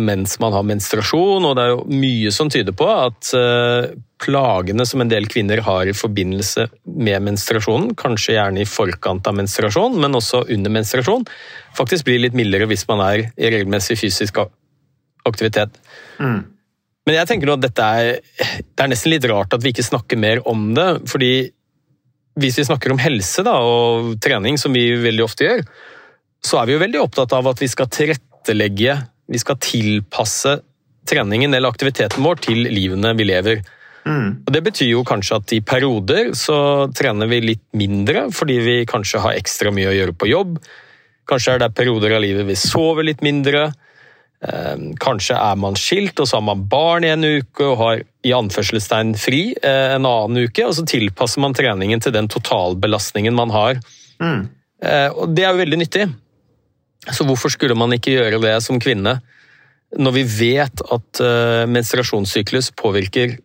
mens 0.00 0.36
man 0.42 0.54
har 0.56 0.66
menstruasjon. 0.68 1.46
Og 1.48 1.56
det 1.56 1.64
er 1.64 1.72
jo 1.72 2.00
mye 2.02 2.32
som 2.34 2.50
tyder 2.52 2.76
på 2.76 2.88
at 2.90 3.32
eh, 3.36 3.90
plagene 4.20 4.86
som 4.88 5.02
en 5.02 5.10
del 5.10 5.28
kvinner 5.30 5.62
har 5.64 5.88
i 5.88 5.96
forbindelse 5.96 6.68
med 7.00 7.26
menstruasjonen, 7.26 7.94
kanskje 7.98 8.36
gjerne 8.36 8.62
i 8.62 8.68
forkant 8.68 9.26
av 9.30 9.38
menstruasjon, 9.38 9.96
men 10.02 10.16
også 10.18 10.44
under 10.52 10.74
menstruasjon, 10.74 11.26
faktisk 11.78 12.08
blir 12.08 12.20
litt 12.26 12.36
mildere 12.36 12.68
hvis 12.70 12.86
man 12.90 13.04
er 13.06 13.28
i 13.30 13.52
regelmessig 13.52 13.98
fysisk 14.00 14.42
aktivitet. 15.28 15.78
Mm. 16.20 16.42
Men 17.08 17.16
jeg 17.16 17.30
tenker 17.30 17.48
nå 17.48 17.56
at 17.56 17.64
dette 17.64 17.86
er, 18.00 18.10
det 18.60 18.84
er 18.84 18.92
nesten 18.92 19.14
litt 19.14 19.26
rart 19.30 19.56
at 19.56 19.64
vi 19.64 19.72
ikke 19.72 19.86
snakker 19.86 20.20
mer 20.20 20.42
om 20.48 20.68
det, 20.76 20.90
fordi 21.10 21.32
hvis 22.40 22.60
vi 22.60 22.66
snakker 22.68 22.92
om 22.92 23.00
helse 23.00 23.42
da, 23.44 23.56
og 23.64 24.12
trening, 24.22 24.58
som 24.60 24.74
vi 24.76 24.84
veldig 25.00 25.24
ofte 25.24 25.48
gjør, 25.48 25.64
så 26.44 26.60
er 26.60 26.68
vi 26.68 26.76
jo 26.76 26.82
veldig 26.82 27.00
opptatt 27.02 27.34
av 27.36 27.48
at 27.50 27.60
vi 27.60 27.68
skal 27.68 27.88
tilrettelegge, 27.92 28.94
vi 29.30 29.40
skal 29.40 29.58
tilpasse 29.62 30.58
treningen 31.10 31.54
eller 31.54 31.70
aktiviteten 31.72 32.22
vår 32.24 32.42
til 32.44 32.66
livene 32.70 33.14
vi 33.18 33.26
lever. 33.30 33.62
Mm. 34.04 34.42
Og 34.46 34.52
Det 34.52 34.62
betyr 34.64 34.90
jo 34.92 35.04
kanskje 35.06 35.40
at 35.40 35.52
i 35.54 35.60
perioder 35.60 36.32
så 36.38 36.88
trener 36.96 37.30
vi 37.30 37.42
litt 37.44 37.66
mindre, 37.76 38.28
fordi 38.34 38.58
vi 38.64 38.76
kanskje 38.88 39.22
har 39.24 39.38
ekstra 39.38 39.72
mye 39.74 39.90
å 39.90 39.96
gjøre 39.96 40.16
på 40.16 40.30
jobb. 40.30 40.58
Kanskje 41.30 41.54
er 41.54 41.62
det 41.62 41.74
perioder 41.76 42.16
av 42.16 42.24
livet 42.24 42.48
vi 42.48 42.58
sover 42.58 43.06
litt 43.06 43.22
mindre. 43.22 43.70
Eh, 44.42 44.86
Kanskje 45.02 45.36
er 45.36 45.58
man 45.60 45.76
skilt, 45.78 46.18
og 46.18 46.28
så 46.28 46.38
har 46.38 46.46
man 46.48 46.64
barn 46.70 47.06
i 47.06 47.12
en 47.12 47.26
uke 47.26 47.66
og 47.66 47.78
har 47.82 48.02
i 48.26 48.32
anførselstegn 48.36 49.14
fri 49.20 49.42
eh, 49.56 49.94
en 49.96 50.08
annen 50.08 50.48
uke, 50.48 50.64
og 50.66 50.74
så 50.76 50.86
tilpasser 50.88 51.44
man 51.44 51.54
treningen 51.56 52.02
til 52.02 52.16
den 52.16 52.28
totalbelastningen 52.30 53.36
man 53.36 53.54
har 53.54 53.80
Mm. 54.20 54.48
Eh, 54.84 55.08
og 55.16 55.30
det 55.32 55.44
er 55.44 55.54
jo 55.54 55.62
veldig 55.62 55.78
nyttig. 55.80 56.02
Så 57.08 57.24
hvorfor 57.24 57.52
skulle 57.52 57.76
man 57.78 57.94
ikke 57.96 58.18
gjøre 58.18 58.40
det 58.42 58.56
som 58.64 58.80
kvinne, 58.82 59.20
når 59.98 60.16
vi 60.18 60.24
vet 60.28 60.82
at 60.92 61.22
uh, 61.24 61.64
menstruasjonssyklus 61.70 62.70
påvirker 62.78 63.38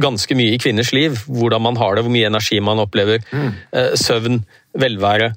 ganske 0.00 0.36
mye 0.36 0.54
i 0.54 0.60
kvinners 0.60 0.92
liv? 0.94 1.16
Hvordan 1.26 1.64
man 1.64 1.78
har 1.80 1.96
det, 1.96 2.04
hvor 2.04 2.12
mye 2.12 2.28
energi 2.28 2.60
man 2.64 2.82
opplever, 2.82 3.24
mm. 3.32 3.48
uh, 3.72 3.94
søvn, 3.98 4.42
velvære 4.78 5.32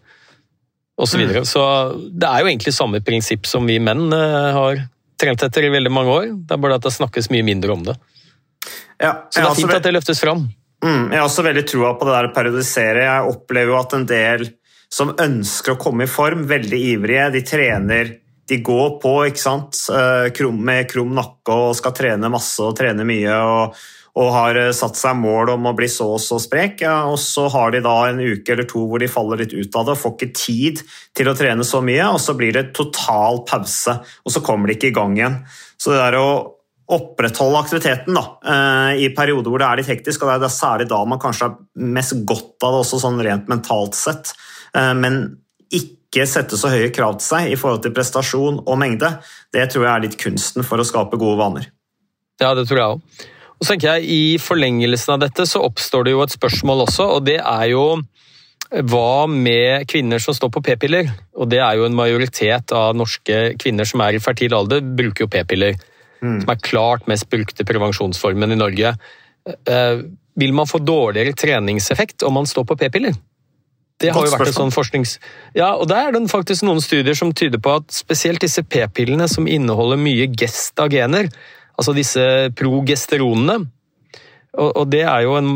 osv. 0.95 1.11
Så, 1.11 1.19
videre. 1.19 1.43
mm. 1.43 1.47
så 1.49 1.63
det 2.11 2.27
er 2.27 2.43
jo 2.43 2.51
egentlig 2.51 2.75
samme 2.75 3.01
prinsipp 3.03 3.47
som 3.49 3.65
vi 3.67 3.79
menn 3.83 4.07
uh, 4.11 4.51
har 4.55 4.83
trent 5.19 5.47
etter 5.47 5.67
i 5.67 5.71
veldig 5.71 5.91
mange 5.91 6.11
år. 6.11 6.27
Det 6.35 6.55
er 6.55 6.61
bare 6.61 6.77
at 6.79 6.85
det 6.85 6.93
snakkes 6.95 7.31
mye 7.31 7.47
mindre 7.47 7.75
om 7.75 7.87
det. 7.87 7.95
Ja, 8.99 9.25
så 9.29 9.41
det 9.41 9.47
er 9.47 9.57
fint 9.59 9.75
at 9.75 9.83
det 9.87 9.95
løftes 9.95 10.21
fram. 10.23 10.45
Mm, 10.83 11.11
jeg 11.11 11.19
har 11.19 11.25
også 11.25 11.43
veldig 11.45 11.63
troa 11.67 11.95
på 11.97 12.07
det 12.07 12.13
der 12.15 12.29
å 12.29 12.35
periodisere. 12.35 13.03
Jeg 13.07 13.31
opplever 13.31 13.73
jo 13.73 13.79
at 13.79 13.95
en 13.97 14.07
del 14.09 14.45
som 14.95 15.11
ønsker 15.19 15.75
å 15.75 15.81
komme 15.81 16.05
i 16.05 16.11
form, 16.11 16.45
veldig 16.47 16.79
ivrige. 16.93 17.27
De 17.33 17.43
trener, 17.47 18.13
de 18.47 18.61
går 18.63 18.95
på 19.03 19.17
ikke 19.31 19.41
sant? 19.41 19.81
Eh, 19.91 20.45
med 20.55 20.87
krum 20.91 21.11
nakke 21.17 21.59
og 21.67 21.75
skal 21.75 21.95
trene 21.97 22.31
masse 22.31 22.63
og 22.63 22.77
trene 22.79 23.07
mye. 23.07 23.35
og, 23.35 23.85
og 24.15 24.31
har 24.31 24.59
eh, 24.59 24.71
satt 24.75 24.95
seg 24.95 25.17
mål 25.19 25.51
om 25.57 25.67
å 25.67 25.75
bli 25.75 25.89
så 25.91 26.07
og 26.15 26.21
så 26.23 26.39
sprek, 26.39 26.85
ja, 26.85 27.01
og 27.09 27.17
så 27.19 27.49
har 27.51 27.73
de 27.75 27.83
da 27.83 27.95
en 28.07 28.21
uke 28.23 28.53
eller 28.53 28.67
to 28.69 28.85
hvor 28.87 29.03
de 29.03 29.11
faller 29.11 29.43
litt 29.43 29.55
ut 29.55 29.75
av 29.75 29.89
det 29.89 29.95
og 29.97 30.01
får 30.01 30.15
ikke 30.15 30.39
tid 30.39 30.83
til 31.17 31.31
å 31.31 31.35
trene 31.35 31.67
så 31.67 31.81
mye, 31.83 32.07
og 32.13 32.21
så 32.23 32.37
blir 32.37 32.55
det 32.55 32.69
total 32.77 33.43
pause, 33.49 33.99
og 34.23 34.35
så 34.35 34.43
kommer 34.45 34.71
de 34.71 34.77
ikke 34.77 34.93
i 34.93 34.95
gang 34.95 35.17
igjen. 35.19 35.41
Så 35.75 35.91
det 35.91 35.99
der 35.99 36.19
å 36.21 36.29
opprettholde 36.85 37.61
aktiviteten 37.63 38.17
da, 38.17 38.25
eh, 38.45 39.05
i 39.05 39.13
perioder 39.15 39.49
hvor 39.49 39.61
det 39.61 39.69
er 39.69 39.79
litt 39.81 39.89
hektisk, 39.89 40.21
og 40.21 40.35
det 40.35 40.49
er 40.49 40.53
særlig 40.53 40.89
da 40.91 40.99
man 41.05 41.21
kanskje 41.21 41.47
har 41.47 41.55
mest 41.95 42.13
godt 42.29 42.61
av 42.65 42.75
det 42.75 42.81
også 42.83 42.99
sånn 43.01 43.23
rent 43.25 43.49
mentalt 43.49 43.97
sett, 43.97 44.35
Eh, 44.75 44.95
men 44.97 45.21
ikke 45.73 46.25
sette 46.29 46.57
så 46.59 46.71
høye 46.71 46.91
krav 46.95 47.19
til 47.19 47.27
seg 47.27 47.53
i 47.53 47.59
forhold 47.59 47.83
til 47.85 47.93
prestasjon 47.95 48.61
og 48.63 48.81
mengde, 48.81 49.15
det 49.55 49.69
tror 49.71 49.87
jeg 49.87 49.93
er 49.93 50.03
litt 50.07 50.19
kunsten 50.21 50.67
for 50.67 50.81
å 50.81 50.87
skape 50.87 51.19
gode 51.21 51.39
vaner. 51.41 51.71
Ja, 52.41 52.53
det 52.57 52.67
tror 52.67 52.81
jeg 52.81 52.97
òg. 52.97 53.23
Og 53.55 53.63
så 53.63 53.71
tenker 53.71 53.95
jeg 53.95 54.11
I 54.11 54.23
forlengelsen 54.43 55.13
av 55.15 55.21
dette 55.23 55.45
så 55.47 55.61
oppstår 55.63 56.05
det 56.05 56.15
jo 56.15 56.23
et 56.25 56.35
spørsmål 56.35 56.83
også, 56.89 57.07
og 57.17 57.27
det 57.27 57.39
er 57.39 57.69
jo 57.71 57.85
hva 58.89 59.27
med 59.31 59.85
kvinner 59.87 60.19
som 60.19 60.35
står 60.35 60.49
på 60.51 60.63
p-piller? 60.65 61.07
Og 61.37 61.47
det 61.47 61.61
er 61.63 61.77
jo 61.77 61.85
en 61.85 61.95
majoritet 61.95 62.73
av 62.75 62.97
norske 62.97 63.53
kvinner 63.61 63.87
som 63.87 64.01
er 64.03 64.17
i 64.17 64.23
fertil 64.23 64.55
alder, 64.57 64.81
bruker 64.83 65.23
jo 65.23 65.31
p-piller. 65.31 65.77
Mm. 66.25 66.41
Som 66.41 66.51
er 66.51 66.65
klart 66.65 67.07
mest 67.11 67.29
brukte 67.29 67.67
prevensjonsformen 67.67 68.55
i 68.55 68.59
Norge. 68.59 68.95
Eh, 69.45 70.03
vil 70.35 70.53
man 70.57 70.67
få 70.67 70.81
dårligere 70.81 71.35
treningseffekt 71.37 72.25
om 72.25 72.33
man 72.39 72.49
står 72.49 72.65
på 72.71 72.77
p-piller? 72.81 73.13
Det 74.01 74.11
har 74.11 74.25
jo 74.25 74.31
vært 74.33 74.49
et 74.49 74.57
sånn 74.57 74.73
forsknings... 74.75 75.15
Ja, 75.55 75.69
og 75.79 75.87
der 75.87 76.09
er 76.09 76.15
det 76.15 76.25
faktisk 76.31 76.65
noen 76.67 76.81
studier 76.83 77.15
som 77.15 77.31
tyder 77.31 77.61
på 77.63 77.77
at 77.79 77.93
spesielt 77.95 78.43
disse 78.43 78.65
p-pillene 78.67 79.29
som 79.31 79.47
inneholder 79.47 80.01
mye 80.01 80.27
gestagener, 80.35 81.29
altså 81.79 81.95
disse 81.95 82.25
progesteronene, 82.59 83.61
og, 84.55 84.85
det 84.87 85.01
er 85.03 85.25
jo 85.25 85.33
en, 85.35 85.49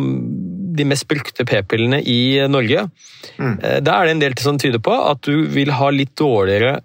de 0.75 0.85
mest 0.87 1.05
brukte 1.07 1.45
p-pillene 1.47 2.01
i 2.03 2.39
Norge, 2.51 2.85
mm. 3.39 3.53
Eh, 3.63 3.77
da 3.83 3.95
er 3.95 4.07
det 4.07 4.15
en 4.15 4.23
del 4.23 4.35
som 4.43 4.59
tyder 4.59 4.81
på 4.83 4.95
at 4.95 5.23
du 5.27 5.47
vil 5.51 5.71
ha 5.75 5.91
litt 5.95 6.15
dårligere 6.19 6.79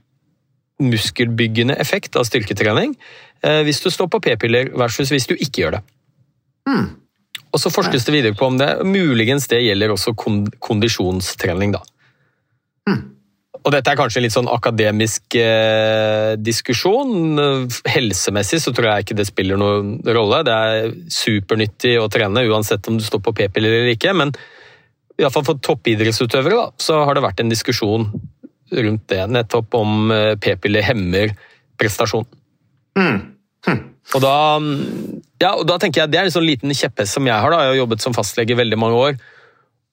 muskelbyggende 0.83 1.77
effekt 1.79 2.17
av 2.19 2.27
styrketrening 2.27 2.97
eh, 3.45 3.63
hvis 3.67 3.83
du 3.85 3.91
står 3.93 4.11
på 4.11 4.21
p-piller 4.25 4.73
versus 4.75 5.13
hvis 5.13 5.29
du 5.31 5.37
ikke 5.37 5.65
gjør 5.65 5.79
det. 5.79 5.83
Mm. 6.69 6.87
Og 7.55 7.63
så 7.63 7.71
forskes 7.71 8.07
det 8.07 8.15
videre 8.15 8.35
på 8.35 8.49
om 8.51 8.57
det 8.59 8.71
muligens 8.87 9.47
det 9.51 9.63
gjelder 9.63 9.93
også 9.95 10.15
kondisjonstrening. 10.19 11.77
da. 11.77 11.83
Mm. 12.91 13.03
Og 13.65 13.73
dette 13.73 13.93
er 13.93 13.97
kanskje 13.97 14.21
en 14.21 14.27
litt 14.27 14.35
sånn 14.35 14.51
akademisk 14.51 15.37
eh, 15.39 16.35
diskusjon. 16.37 17.39
Helsemessig 17.95 18.61
så 18.61 18.75
tror 18.75 18.91
jeg 18.91 19.07
ikke 19.07 19.19
det 19.21 19.29
spiller 19.31 19.61
noen 19.61 19.95
rolle. 20.05 20.43
Det 20.45 20.57
er 20.67 20.91
supernyttig 21.15 21.95
å 22.03 22.11
trene 22.13 22.45
uansett 22.51 22.91
om 22.91 22.99
du 22.99 23.07
står 23.07 23.23
på 23.25 23.37
p-piller 23.39 23.79
eller 23.79 23.95
ikke. 23.95 24.13
Men 24.19 24.35
iallfall 25.21 25.47
for 25.47 25.63
toppidrettsutøvere 25.63 26.59
da, 26.59 26.67
så 26.83 27.05
har 27.07 27.17
det 27.17 27.25
vært 27.25 27.41
en 27.41 27.53
diskusjon 27.53 28.11
rundt 28.73 29.09
det. 29.13 29.23
Nettopp 29.31 29.77
om 29.79 30.11
eh, 30.15 30.33
p-piller 30.41 30.87
hemmer 30.87 31.35
prestasjon. 31.81 32.27
Mm. 32.99 33.21
Hm. 33.67 33.81
Og 34.15 34.21
da, 34.23 34.37
ja, 35.41 35.55
og 35.57 35.65
da 35.67 35.79
tenker 35.81 36.03
jeg 36.03 36.11
Det 36.13 36.19
er 36.21 36.27
en 36.29 36.35
sånn 36.35 36.45
liten 36.45 36.75
kjepphest 36.77 37.17
som 37.17 37.27
jeg 37.27 37.35
har. 37.35 37.51
da, 37.51 37.63
Jeg 37.65 37.73
har 37.73 37.81
jobbet 37.83 38.05
som 38.05 38.15
fastlege 38.17 38.59
veldig 38.59 38.79
mange 38.79 39.01
år 39.01 39.17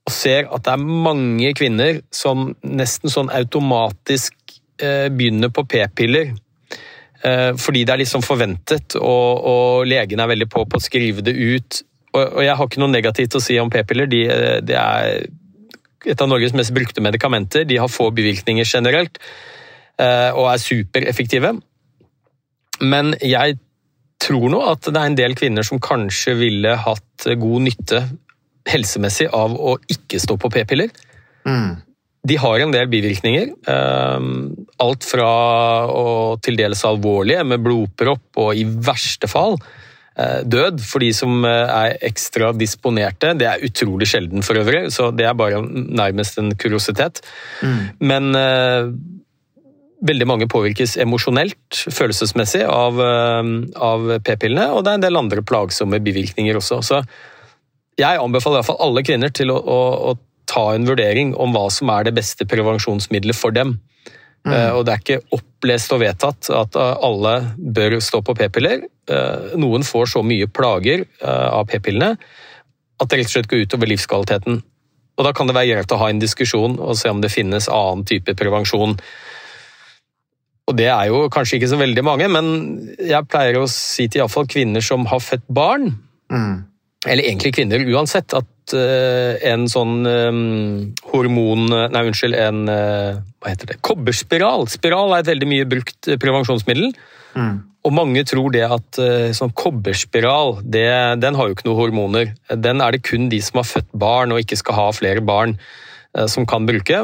og 0.01 0.13
ser 0.13 0.47
at 0.49 0.65
det 0.65 0.73
er 0.73 0.85
mange 1.05 1.51
kvinner 1.57 1.99
som 2.13 2.51
nesten 2.65 3.11
sånn 3.13 3.29
automatisk 3.33 4.33
eh, 4.81 5.07
begynner 5.13 5.51
på 5.53 5.63
p-piller. 5.69 6.31
Eh, 7.21 7.51
fordi 7.61 7.83
det 7.85 7.93
er 7.93 8.01
liksom 8.01 8.25
forventet, 8.25 8.97
og, 8.97 9.45
og 9.51 9.85
legen 9.89 10.23
er 10.23 10.31
veldig 10.31 10.49
på 10.49 10.65
på 10.65 10.79
å 10.79 10.83
skrive 10.83 11.25
det 11.25 11.35
ut. 11.37 11.83
Og, 12.15 12.23
og 12.23 12.41
jeg 12.43 12.57
har 12.57 12.67
ikke 12.67 12.81
noe 12.81 12.91
negativt 12.95 13.37
å 13.37 13.43
si 13.43 13.59
om 13.61 13.69
p-piller. 13.71 14.09
De, 14.09 14.23
de, 14.65 14.77
er 14.79 15.29
et 16.05 16.21
av 16.21 16.29
Norges 16.29 16.55
mest 16.57 16.73
brukte 16.75 17.03
medikamenter. 17.03 17.65
De 17.67 17.77
har 17.81 17.91
få 17.91 18.09
bivirkninger 18.15 18.65
generelt, 18.65 19.19
eh, 19.99 20.31
og 20.31 20.53
er 20.53 20.63
supereffektive. 20.63 21.53
Men 22.81 23.13
jeg 23.21 23.59
tror 24.21 24.49
nå 24.53 24.61
at 24.69 24.89
det 24.89 24.97
er 24.97 25.11
en 25.11 25.17
del 25.17 25.37
kvinner 25.37 25.65
som 25.65 25.81
kanskje 25.81 26.35
ville 26.39 26.75
hatt 26.77 27.29
god 27.41 27.67
nytte 27.67 28.03
helsemessig 28.69 29.29
av 29.33 29.55
å 29.57 29.77
ikke 29.89 30.19
stå 30.21 30.37
på 30.41 30.51
p-piller. 30.53 30.91
Mm. 31.45 31.81
De 32.29 32.37
har 32.37 32.61
en 32.61 32.73
del 32.73 32.89
bivirkninger. 32.89 33.53
Ehm, 33.73 34.33
alt 34.81 35.05
fra 35.05 35.29
å 35.89 36.37
til 36.43 36.59
dels 36.59 36.83
alvorlige, 36.85 37.43
med 37.43 37.63
blodpropp 37.65 38.41
og 38.43 38.57
i 38.57 38.65
verste 38.65 39.29
fall 39.31 39.57
eh, 39.57 39.80
død 40.43 40.81
for 40.85 41.03
de 41.03 41.11
som 41.15 41.45
eh, 41.47 41.71
er 41.71 41.97
ekstra 42.07 42.51
disponerte. 42.57 43.33
Det 43.39 43.47
er 43.47 43.65
utrolig 43.65 44.09
sjelden 44.11 44.45
for 44.45 44.59
øvrig, 44.61 44.87
så 44.93 45.09
det 45.15 45.27
er 45.27 45.37
bare 45.37 45.61
nærmest 45.61 46.39
en 46.41 46.53
kuriositet. 46.55 47.23
Mm. 47.61 47.81
Men 48.11 48.35
eh, 48.35 48.93
Veldig 50.01 50.25
mange 50.25 50.47
påvirkes 50.49 50.95
emosjonelt, 50.97 51.83
følelsesmessig, 51.93 52.63
av, 52.65 52.97
eh, 53.05 53.49
av 53.85 54.07
p-pillene, 54.25 54.71
og 54.73 54.81
det 54.81 54.89
er 54.89 54.97
en 54.97 55.03
del 55.03 55.19
andre 55.19 55.43
plagsomme 55.45 55.99
bivirkninger 56.01 56.57
også. 56.57 56.79
Så 56.81 57.03
jeg 58.01 58.17
anbefaler 58.17 58.63
iallfall 58.63 58.81
alle 58.81 59.03
kvinner 59.05 59.29
til 59.29 59.53
å, 59.53 59.59
å, 59.61 59.79
å, 60.09 60.15
ta 60.49 60.71
en 60.73 60.87
vurdering 60.89 61.35
om 61.39 61.53
hva 61.53 61.67
som 61.71 61.91
er 61.93 62.07
det 62.07 62.15
beste 62.17 62.47
prevensjonsmiddelet 62.49 63.37
for 63.37 63.53
dem. 63.55 63.75
Mm. 64.41 64.53
Uh, 64.53 64.71
og 64.77 64.85
det 64.87 64.93
er 64.93 65.03
ikke 65.03 65.37
opplest 65.37 65.93
og 65.93 66.01
vedtatt 66.01 66.49
at 66.57 66.77
uh, 66.79 66.95
alle 67.05 67.33
bør 67.57 67.99
stå 68.01 68.23
på 68.25 68.35
p-piller. 68.39 68.87
Uh, 69.11 69.53
noen 69.61 69.85
får 69.85 70.15
så 70.15 70.23
mye 70.25 70.49
plager 70.49 71.05
av 71.21 71.67
p-pillene 71.69 72.15
at 73.01 73.09
det 73.09 73.17
rett 73.17 73.29
og 73.29 73.33
slett 73.33 73.49
går 73.49 73.65
utover 73.65 73.89
livskvaliteten. 73.89 74.61
Og 75.17 75.25
Da 75.25 75.33
kan 75.37 75.49
det 75.49 75.57
være 75.57 75.75
greit 75.75 75.93
å 75.93 75.99
ha 76.01 76.09
en 76.09 76.21
diskusjon 76.21 76.77
og 76.79 76.97
se 76.97 77.09
om 77.09 77.21
det 77.21 77.33
finnes 77.33 77.69
annen 77.69 78.05
type 78.07 78.33
prevensjon. 78.37 78.95
Og 80.69 80.77
det 80.77 80.87
er 80.93 81.09
jo 81.09 81.25
kanskje 81.33 81.57
ikke 81.57 81.71
så 81.73 81.79
veldig 81.81 82.03
mange, 82.05 82.29
men 82.31 82.45
jeg 82.97 83.27
pleier 83.29 83.59
å 83.59 83.69
si 83.69 84.07
til 84.07 84.21
iallfall 84.21 84.47
kvinner 84.49 84.85
som 84.85 85.07
har 85.09 85.21
født 85.21 85.47
barn, 85.51 85.89
mm. 86.31 86.53
Eller 87.07 87.25
egentlig 87.25 87.55
kvinner 87.55 87.81
uansett, 87.89 88.33
at 88.37 88.75
uh, 88.77 89.33
en 89.47 89.65
sånn 89.71 90.05
um, 90.05 90.43
hormon... 91.13 91.65
Nei, 91.71 92.03
unnskyld, 92.11 92.37
en 92.37 92.63
Hva 92.69 93.49
heter 93.49 93.71
det? 93.71 93.79
Kobberspiral. 93.85 94.67
Spiral 94.69 95.15
er 95.15 95.23
et 95.23 95.31
veldig 95.31 95.49
mye 95.49 95.67
brukt 95.69 96.11
prevensjonsmiddel. 96.21 96.91
Mm. 97.33 97.55
Og 97.87 97.95
mange 97.97 98.21
tror 98.29 98.51
det 98.53 98.61
at 98.67 98.99
sånn 99.33 99.53
kobberspiral, 99.57 100.59
det, 100.61 100.85
den 101.23 101.37
har 101.39 101.47
jo 101.49 101.55
ikke 101.55 101.65
noen 101.65 101.79
hormoner. 101.79 102.35
Den 102.53 102.83
er 102.85 102.93
det 102.93 103.01
kun 103.07 103.25
de 103.31 103.39
som 103.41 103.57
har 103.63 103.65
født 103.65 103.89
barn 103.97 104.35
og 104.35 104.43
ikke 104.43 104.59
skal 104.59 104.77
ha 104.77 104.85
flere 104.93 105.23
barn, 105.25 105.55
som 106.29 106.45
kan 106.45 106.67
bruke. 106.69 106.99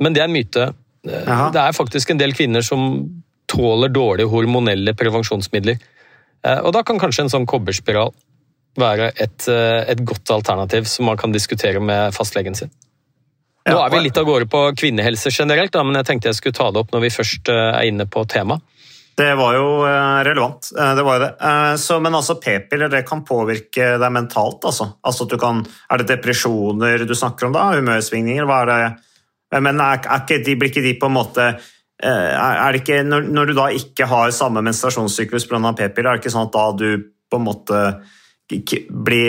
Men 0.00 0.16
det 0.16 0.22
er 0.22 0.30
en 0.30 0.36
myte. 0.38 0.70
Aha. 1.06 1.50
Det 1.52 1.60
er 1.60 1.76
faktisk 1.76 2.14
en 2.14 2.20
del 2.20 2.32
kvinner 2.36 2.64
som 2.64 3.04
tåler 3.50 3.92
dårlige 3.92 4.30
hormonelle 4.30 4.94
prevensjonsmidler. 4.98 5.78
Eh, 6.46 6.60
og 6.62 6.72
da 6.76 6.82
kan 6.86 7.00
kanskje 7.00 7.26
en 7.26 7.32
sånn 7.32 7.48
kobberspiral 7.48 8.12
være 8.80 9.10
et, 9.14 9.48
eh, 9.50 9.82
et 9.92 10.02
godt 10.06 10.30
alternativ 10.34 10.88
som 10.90 11.08
man 11.10 11.18
kan 11.20 11.34
diskutere 11.34 11.80
med 11.80 12.14
fastlegen 12.16 12.56
sin. 12.58 12.72
Nå 13.66 13.80
er 13.82 13.90
vi 13.90 14.04
litt 14.04 14.18
av 14.18 14.28
gårde 14.28 14.46
på 14.46 14.60
kvinnehelse 14.78 15.32
generelt, 15.34 15.72
da, 15.74 15.82
men 15.82 15.98
jeg 15.98 16.06
tenkte 16.06 16.30
jeg 16.30 16.38
skulle 16.38 16.54
ta 16.54 16.68
det 16.70 16.84
opp 16.84 16.92
når 16.94 17.02
vi 17.02 17.14
først 17.16 17.50
eh, 17.50 17.70
er 17.72 17.90
inne 17.90 18.06
på 18.06 18.22
temaet. 18.30 18.62
Det 19.16 19.30
var 19.32 19.54
jo 19.56 19.68
relevant. 20.28 20.66
Det 20.76 21.02
var 21.06 21.22
det. 21.22 21.28
Så, 21.80 21.96
men 22.04 22.12
altså, 22.18 22.34
p-piller 22.36 22.90
det 22.92 23.00
kan 23.08 23.22
påvirke 23.24 23.94
deg 23.96 24.12
mentalt? 24.12 24.66
Altså. 24.68 24.90
altså 25.00 25.24
kan, 25.40 25.62
er 25.88 26.02
det 26.02 26.10
depresjoner 26.10 27.00
du 27.08 27.14
snakker 27.16 27.48
om 27.48 27.54
da? 27.56 27.70
Humørsvingninger? 27.78 28.44
Hva 28.44 28.58
er 28.66 28.68
det 28.68 28.80
men 29.54 29.80
er, 29.80 30.02
er 30.02 30.22
ikke 30.24 30.42
de, 30.44 30.56
blir 30.58 30.72
ikke 30.72 30.84
de 30.84 30.94
på 30.98 31.08
en 31.08 31.16
måte 31.16 31.44
eh, 31.46 32.32
er 32.34 32.74
det 32.74 32.82
ikke, 32.82 33.02
når, 33.06 33.28
når 33.32 33.50
du 33.50 33.56
da 33.58 33.68
ikke 33.74 34.08
har 34.10 34.34
samme 34.34 34.62
menstruasjonssyklus 34.66 35.46
pga. 35.48 35.72
p-piller, 35.72 36.10
er 36.10 36.18
det 36.18 36.24
ikke 36.24 36.34
sånn 36.34 36.48
at 36.48 36.56
da 36.56 36.66
du 36.76 36.88
på 37.30 37.40
en 37.40 37.46
måte 37.46 37.82
bli, 38.46 39.22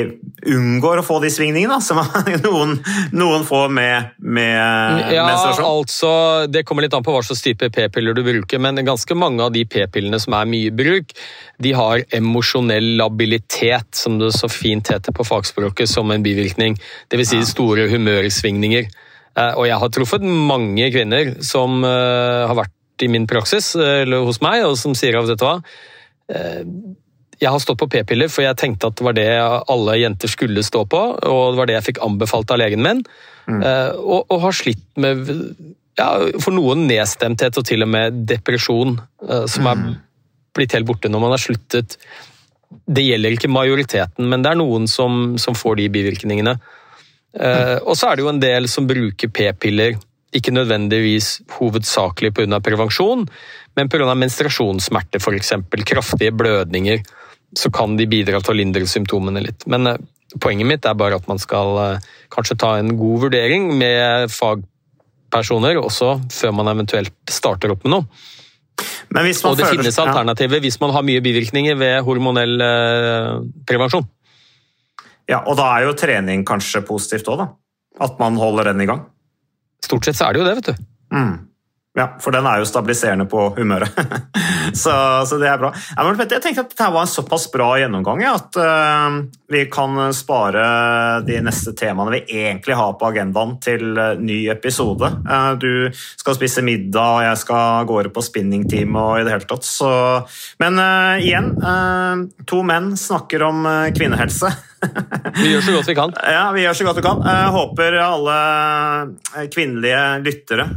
unngår 0.45 0.99
å 1.01 1.03
få 1.05 1.17
de 1.23 1.29
svingningene 1.33 1.73
da, 1.73 1.81
som 1.81 1.97
noen, 2.45 2.75
noen 3.17 3.45
får 3.47 3.71
med, 3.73 4.11
med 4.21 5.09
ja, 5.15 5.23
menstruasjon? 5.25 5.65
Altså, 5.65 6.11
det 6.53 6.61
kommer 6.67 6.85
litt 6.85 6.93
an 6.93 7.05
på 7.05 7.15
hva 7.15 7.23
slags 7.25 7.41
type 7.45 7.71
p-piller 7.73 8.13
du 8.13 8.21
bruker, 8.27 8.61
men 8.61 8.77
ganske 8.85 9.17
mange 9.17 9.41
av 9.41 9.55
de 9.55 9.63
p-pillene 9.65 10.19
som 10.21 10.37
er 10.37 10.49
mye 10.51 10.75
bruk, 10.75 11.15
de 11.57 11.73
har 11.73 12.05
emosjonell 12.13 12.93
labilitet, 13.01 13.89
som 13.97 14.19
det 14.21 14.29
så 14.37 14.49
fint 14.51 14.93
heter 14.93 15.15
på 15.15 15.25
fagspråket, 15.25 15.89
som 15.89 16.13
en 16.13 16.25
bivirkning. 16.25 16.77
Dvs. 17.09 17.33
Si 17.33 17.41
store 17.49 17.89
humørsvingninger. 17.89 18.85
Eh, 19.37 19.53
og 19.57 19.65
jeg 19.69 19.81
har 19.81 19.93
truffet 19.97 20.23
mange 20.23 20.91
kvinner 20.93 21.33
som 21.45 21.81
eh, 21.85 22.45
har 22.45 22.57
vært 22.57 23.05
i 23.05 23.09
min 23.09 23.25
praksis, 23.29 23.73
eller 23.77 24.29
hos 24.29 24.41
meg, 24.45 24.63
og 24.69 24.77
som 24.77 24.93
sier 24.97 25.17
av 25.17 25.25
dette 25.29 25.45
hva 25.45 25.59
eh, 26.33 26.63
jeg 27.41 27.53
har 27.53 27.61
stått 27.61 27.79
på 27.81 27.89
p-piller, 27.93 28.29
for 28.33 28.45
jeg 28.45 28.57
tenkte 28.57 28.89
at 28.89 28.97
det 28.97 29.05
var 29.05 29.15
det 29.17 29.29
alle 29.37 29.97
jenter 29.99 30.31
skulle 30.31 30.63
stå 30.65 30.83
på, 30.89 31.01
og 31.15 31.43
det 31.53 31.59
var 31.59 31.69
det 31.69 31.75
jeg 31.77 31.87
fikk 31.91 31.99
anbefalt 32.05 32.53
av 32.53 32.61
legen 32.61 32.81
min. 32.85 33.03
Mm. 33.47 33.61
Og, 33.61 34.25
og, 34.25 34.39
har 34.43 34.55
slitt 34.57 34.81
med 34.99 35.29
ja, 35.95 36.07
for 36.43 36.55
noen 36.55 36.87
nedstemthet 36.89 37.59
og 37.61 37.67
til 37.69 37.85
og 37.85 37.91
med 37.93 38.17
depresjon, 38.27 38.97
som 39.47 39.69
er 39.71 39.85
blitt 40.57 40.73
helt 40.75 40.89
borte 40.89 41.11
når 41.13 41.23
man 41.23 41.35
har 41.35 41.43
sluttet. 41.43 41.95
Det 42.67 43.05
gjelder 43.05 43.37
ikke 43.37 43.53
majoriteten, 43.53 44.27
men 44.27 44.43
det 44.43 44.51
er 44.51 44.59
noen 44.59 44.89
som, 44.91 45.37
som 45.39 45.55
får 45.55 45.79
de 45.79 45.87
bivirkningene. 45.93 46.57
Mm. 47.37 47.85
Og 47.85 47.93
så 47.95 48.09
er 48.09 48.17
det 48.17 48.25
jo 48.25 48.33
en 48.33 48.43
del 48.43 48.67
som 48.71 48.89
bruker 48.89 49.31
p-piller 49.31 49.95
ikke 50.35 50.51
nødvendigvis 50.51 51.41
hovedsakelig 51.57 52.33
pga. 52.35 52.59
prevensjon, 52.59 53.27
men 53.75 53.89
pga. 53.89 54.13
menstruasjonssmerter 54.13 55.19
f.eks. 55.19 55.53
Kraftige 55.85 56.31
blødninger. 56.31 57.03
Så 57.55 57.71
kan 57.73 57.95
de 57.99 58.07
bidra 58.09 58.41
til 58.43 58.53
å 58.53 58.57
lindre 58.59 58.87
symptomene 58.89 59.43
litt. 59.45 59.63
Men 59.71 59.87
eh, 59.87 60.01
poenget 60.41 60.67
mitt 60.67 60.87
er 60.87 60.97
bare 60.99 61.19
at 61.19 61.27
man 61.29 61.39
skal 61.41 61.77
eh, 61.83 62.09
kanskje 62.33 62.57
ta 62.59 62.73
en 62.79 62.95
god 62.99 63.27
vurdering 63.27 63.69
med 63.79 64.33
fagpersoner 64.33 65.79
også, 65.79 66.17
før 66.33 66.57
man 66.59 66.73
eventuelt 66.73 67.15
starter 67.31 67.73
opp 67.73 67.85
med 67.87 67.95
noe. 67.95 68.09
og 68.77 69.15
det 69.17 69.33
føler, 69.39 69.71
finnes 69.71 69.99
alternativer 70.03 70.59
ja. 70.59 70.65
hvis 70.67 70.79
man 70.83 70.93
har 70.95 71.07
mye 71.07 71.23
bivirkninger 71.23 71.79
ved 71.79 72.01
hormonell 72.07 72.61
eh, 72.61 73.33
prevensjon. 73.67 74.07
Ja, 75.27 75.41
og 75.43 75.57
da 75.59 75.71
er 75.75 75.87
jo 75.87 75.95
trening 75.99 76.45
kanskje 76.47 76.85
positivt 76.87 77.27
òg, 77.27 77.41
da? 77.41 77.47
At 78.03 78.19
man 78.21 78.37
holder 78.39 78.71
den 78.71 78.83
i 78.83 78.87
gang? 78.87 79.07
Stort 79.83 80.07
sett 80.07 80.19
så 80.19 80.27
er 80.27 80.35
det 80.35 80.41
jo 80.41 80.47
det, 80.47 80.55
vet 80.59 80.69
du. 80.69 80.87
Mm. 81.15 81.46
Ja, 81.97 82.11
for 82.21 82.35
den 82.35 82.45
er 82.45 82.61
jo 82.61 82.67
stabiliserende 82.69 83.25
på 83.25 83.47
humøret. 83.57 83.89
så, 84.83 84.93
så, 85.25 85.39
det 85.41 85.47
er 85.49 85.57
bra. 85.57 85.71
Jeg 85.73 86.27
tenkte 86.29 86.61
at 86.61 86.69
dette 86.69 86.89
var 86.93 87.07
en 87.07 87.09
såpass 87.09 87.47
bra 87.49 87.71
gjennomgang 87.81 88.21
at 88.29 88.59
uh, 88.61 89.17
vi 89.49 89.63
kan 89.73 89.97
spare 90.13 90.61
de 91.25 91.39
neste 91.41 91.73
temaene 91.77 92.13
vi 92.13 92.43
egentlig 92.43 92.77
har 92.77 92.93
på 92.99 93.09
agendaen, 93.09 93.55
til 93.63 93.97
uh, 93.97 94.13
ny 94.21 94.43
episode. 94.53 95.09
Uh, 95.25 95.55
du 95.57 95.89
skal 95.95 96.37
spise 96.37 96.61
middag, 96.61 97.01
og 97.01 97.25
jeg 97.31 97.41
skal 97.47 97.89
gå 97.89 97.97
over 97.97 98.11
på 98.13 98.25
spinningtime 98.29 99.01
og 99.01 99.17
i 99.17 99.25
det 99.25 99.33
hele 99.33 99.49
tatt. 99.49 99.65
Så, 99.65 99.89
men 100.61 100.77
igjen, 101.17 101.55
to 102.45 102.61
menn 102.67 102.93
snakker 102.99 103.49
om 103.49 103.65
kvinnehelse. 103.97 104.53
vi 105.41 105.51
gjør 105.51 105.63
så 105.65 105.73
godt 105.75 105.89
vi 105.89 105.95
kan. 105.97 106.13
Ja, 106.21 106.43
vi 106.53 106.63
gjør 106.63 106.77
så 106.77 106.87
godt 106.87 106.99
vi 106.99 107.05
kan. 107.05 107.23
Jeg 107.25 107.53
håper 107.55 107.97
alle 108.03 108.37
kvinnelige 109.53 110.01
lyttere 110.25 110.67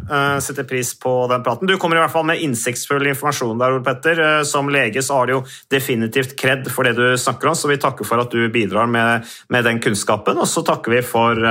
setter 0.43 0.67
pris 0.69 0.93
på 1.01 1.13
den 1.31 1.45
praten. 1.47 1.69
Du 1.69 1.77
kommer 1.81 1.99
i 1.99 2.03
hvert 2.05 2.15
fall 2.15 2.27
med 2.29 2.41
innsiktsfull 2.45 3.11
informasjon 3.13 3.61
der, 3.61 3.77
Ole 3.77 3.85
Petter. 3.87 4.23
Som 4.49 4.73
lege 4.73 5.05
så 5.05 5.21
har 5.21 5.29
du 5.29 5.37
jo 5.39 5.43
definitivt 5.73 6.37
kred 6.41 6.69
for 6.73 6.89
det 6.89 6.97
du 6.99 7.07
snakker 7.21 7.53
om, 7.53 7.59
så 7.59 7.71
vi 7.71 7.81
takker 7.81 8.09
for 8.09 8.23
at 8.23 8.33
du 8.33 8.49
bidrar 8.53 8.91
med, 8.91 9.29
med 9.53 9.69
den 9.69 9.83
kunnskapen. 9.85 10.41
Og 10.41 10.49
så 10.49 10.65
takker 10.67 10.97
vi 10.97 11.05
for 11.05 11.45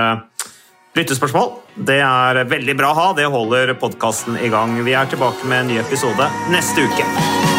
lyttespørsmål. 0.98 1.54
Det 1.76 2.02
er 2.02 2.44
veldig 2.50 2.76
bra 2.80 2.92
å 2.92 3.00
ha. 3.00 3.08
Det 3.18 3.30
holder 3.30 3.76
podkasten 3.80 4.40
i 4.42 4.52
gang. 4.52 4.80
Vi 4.86 4.98
er 4.98 5.10
tilbake 5.12 5.48
med 5.48 5.64
en 5.64 5.74
ny 5.74 5.80
episode 5.84 6.32
neste 6.54 6.90
uke. 6.90 7.59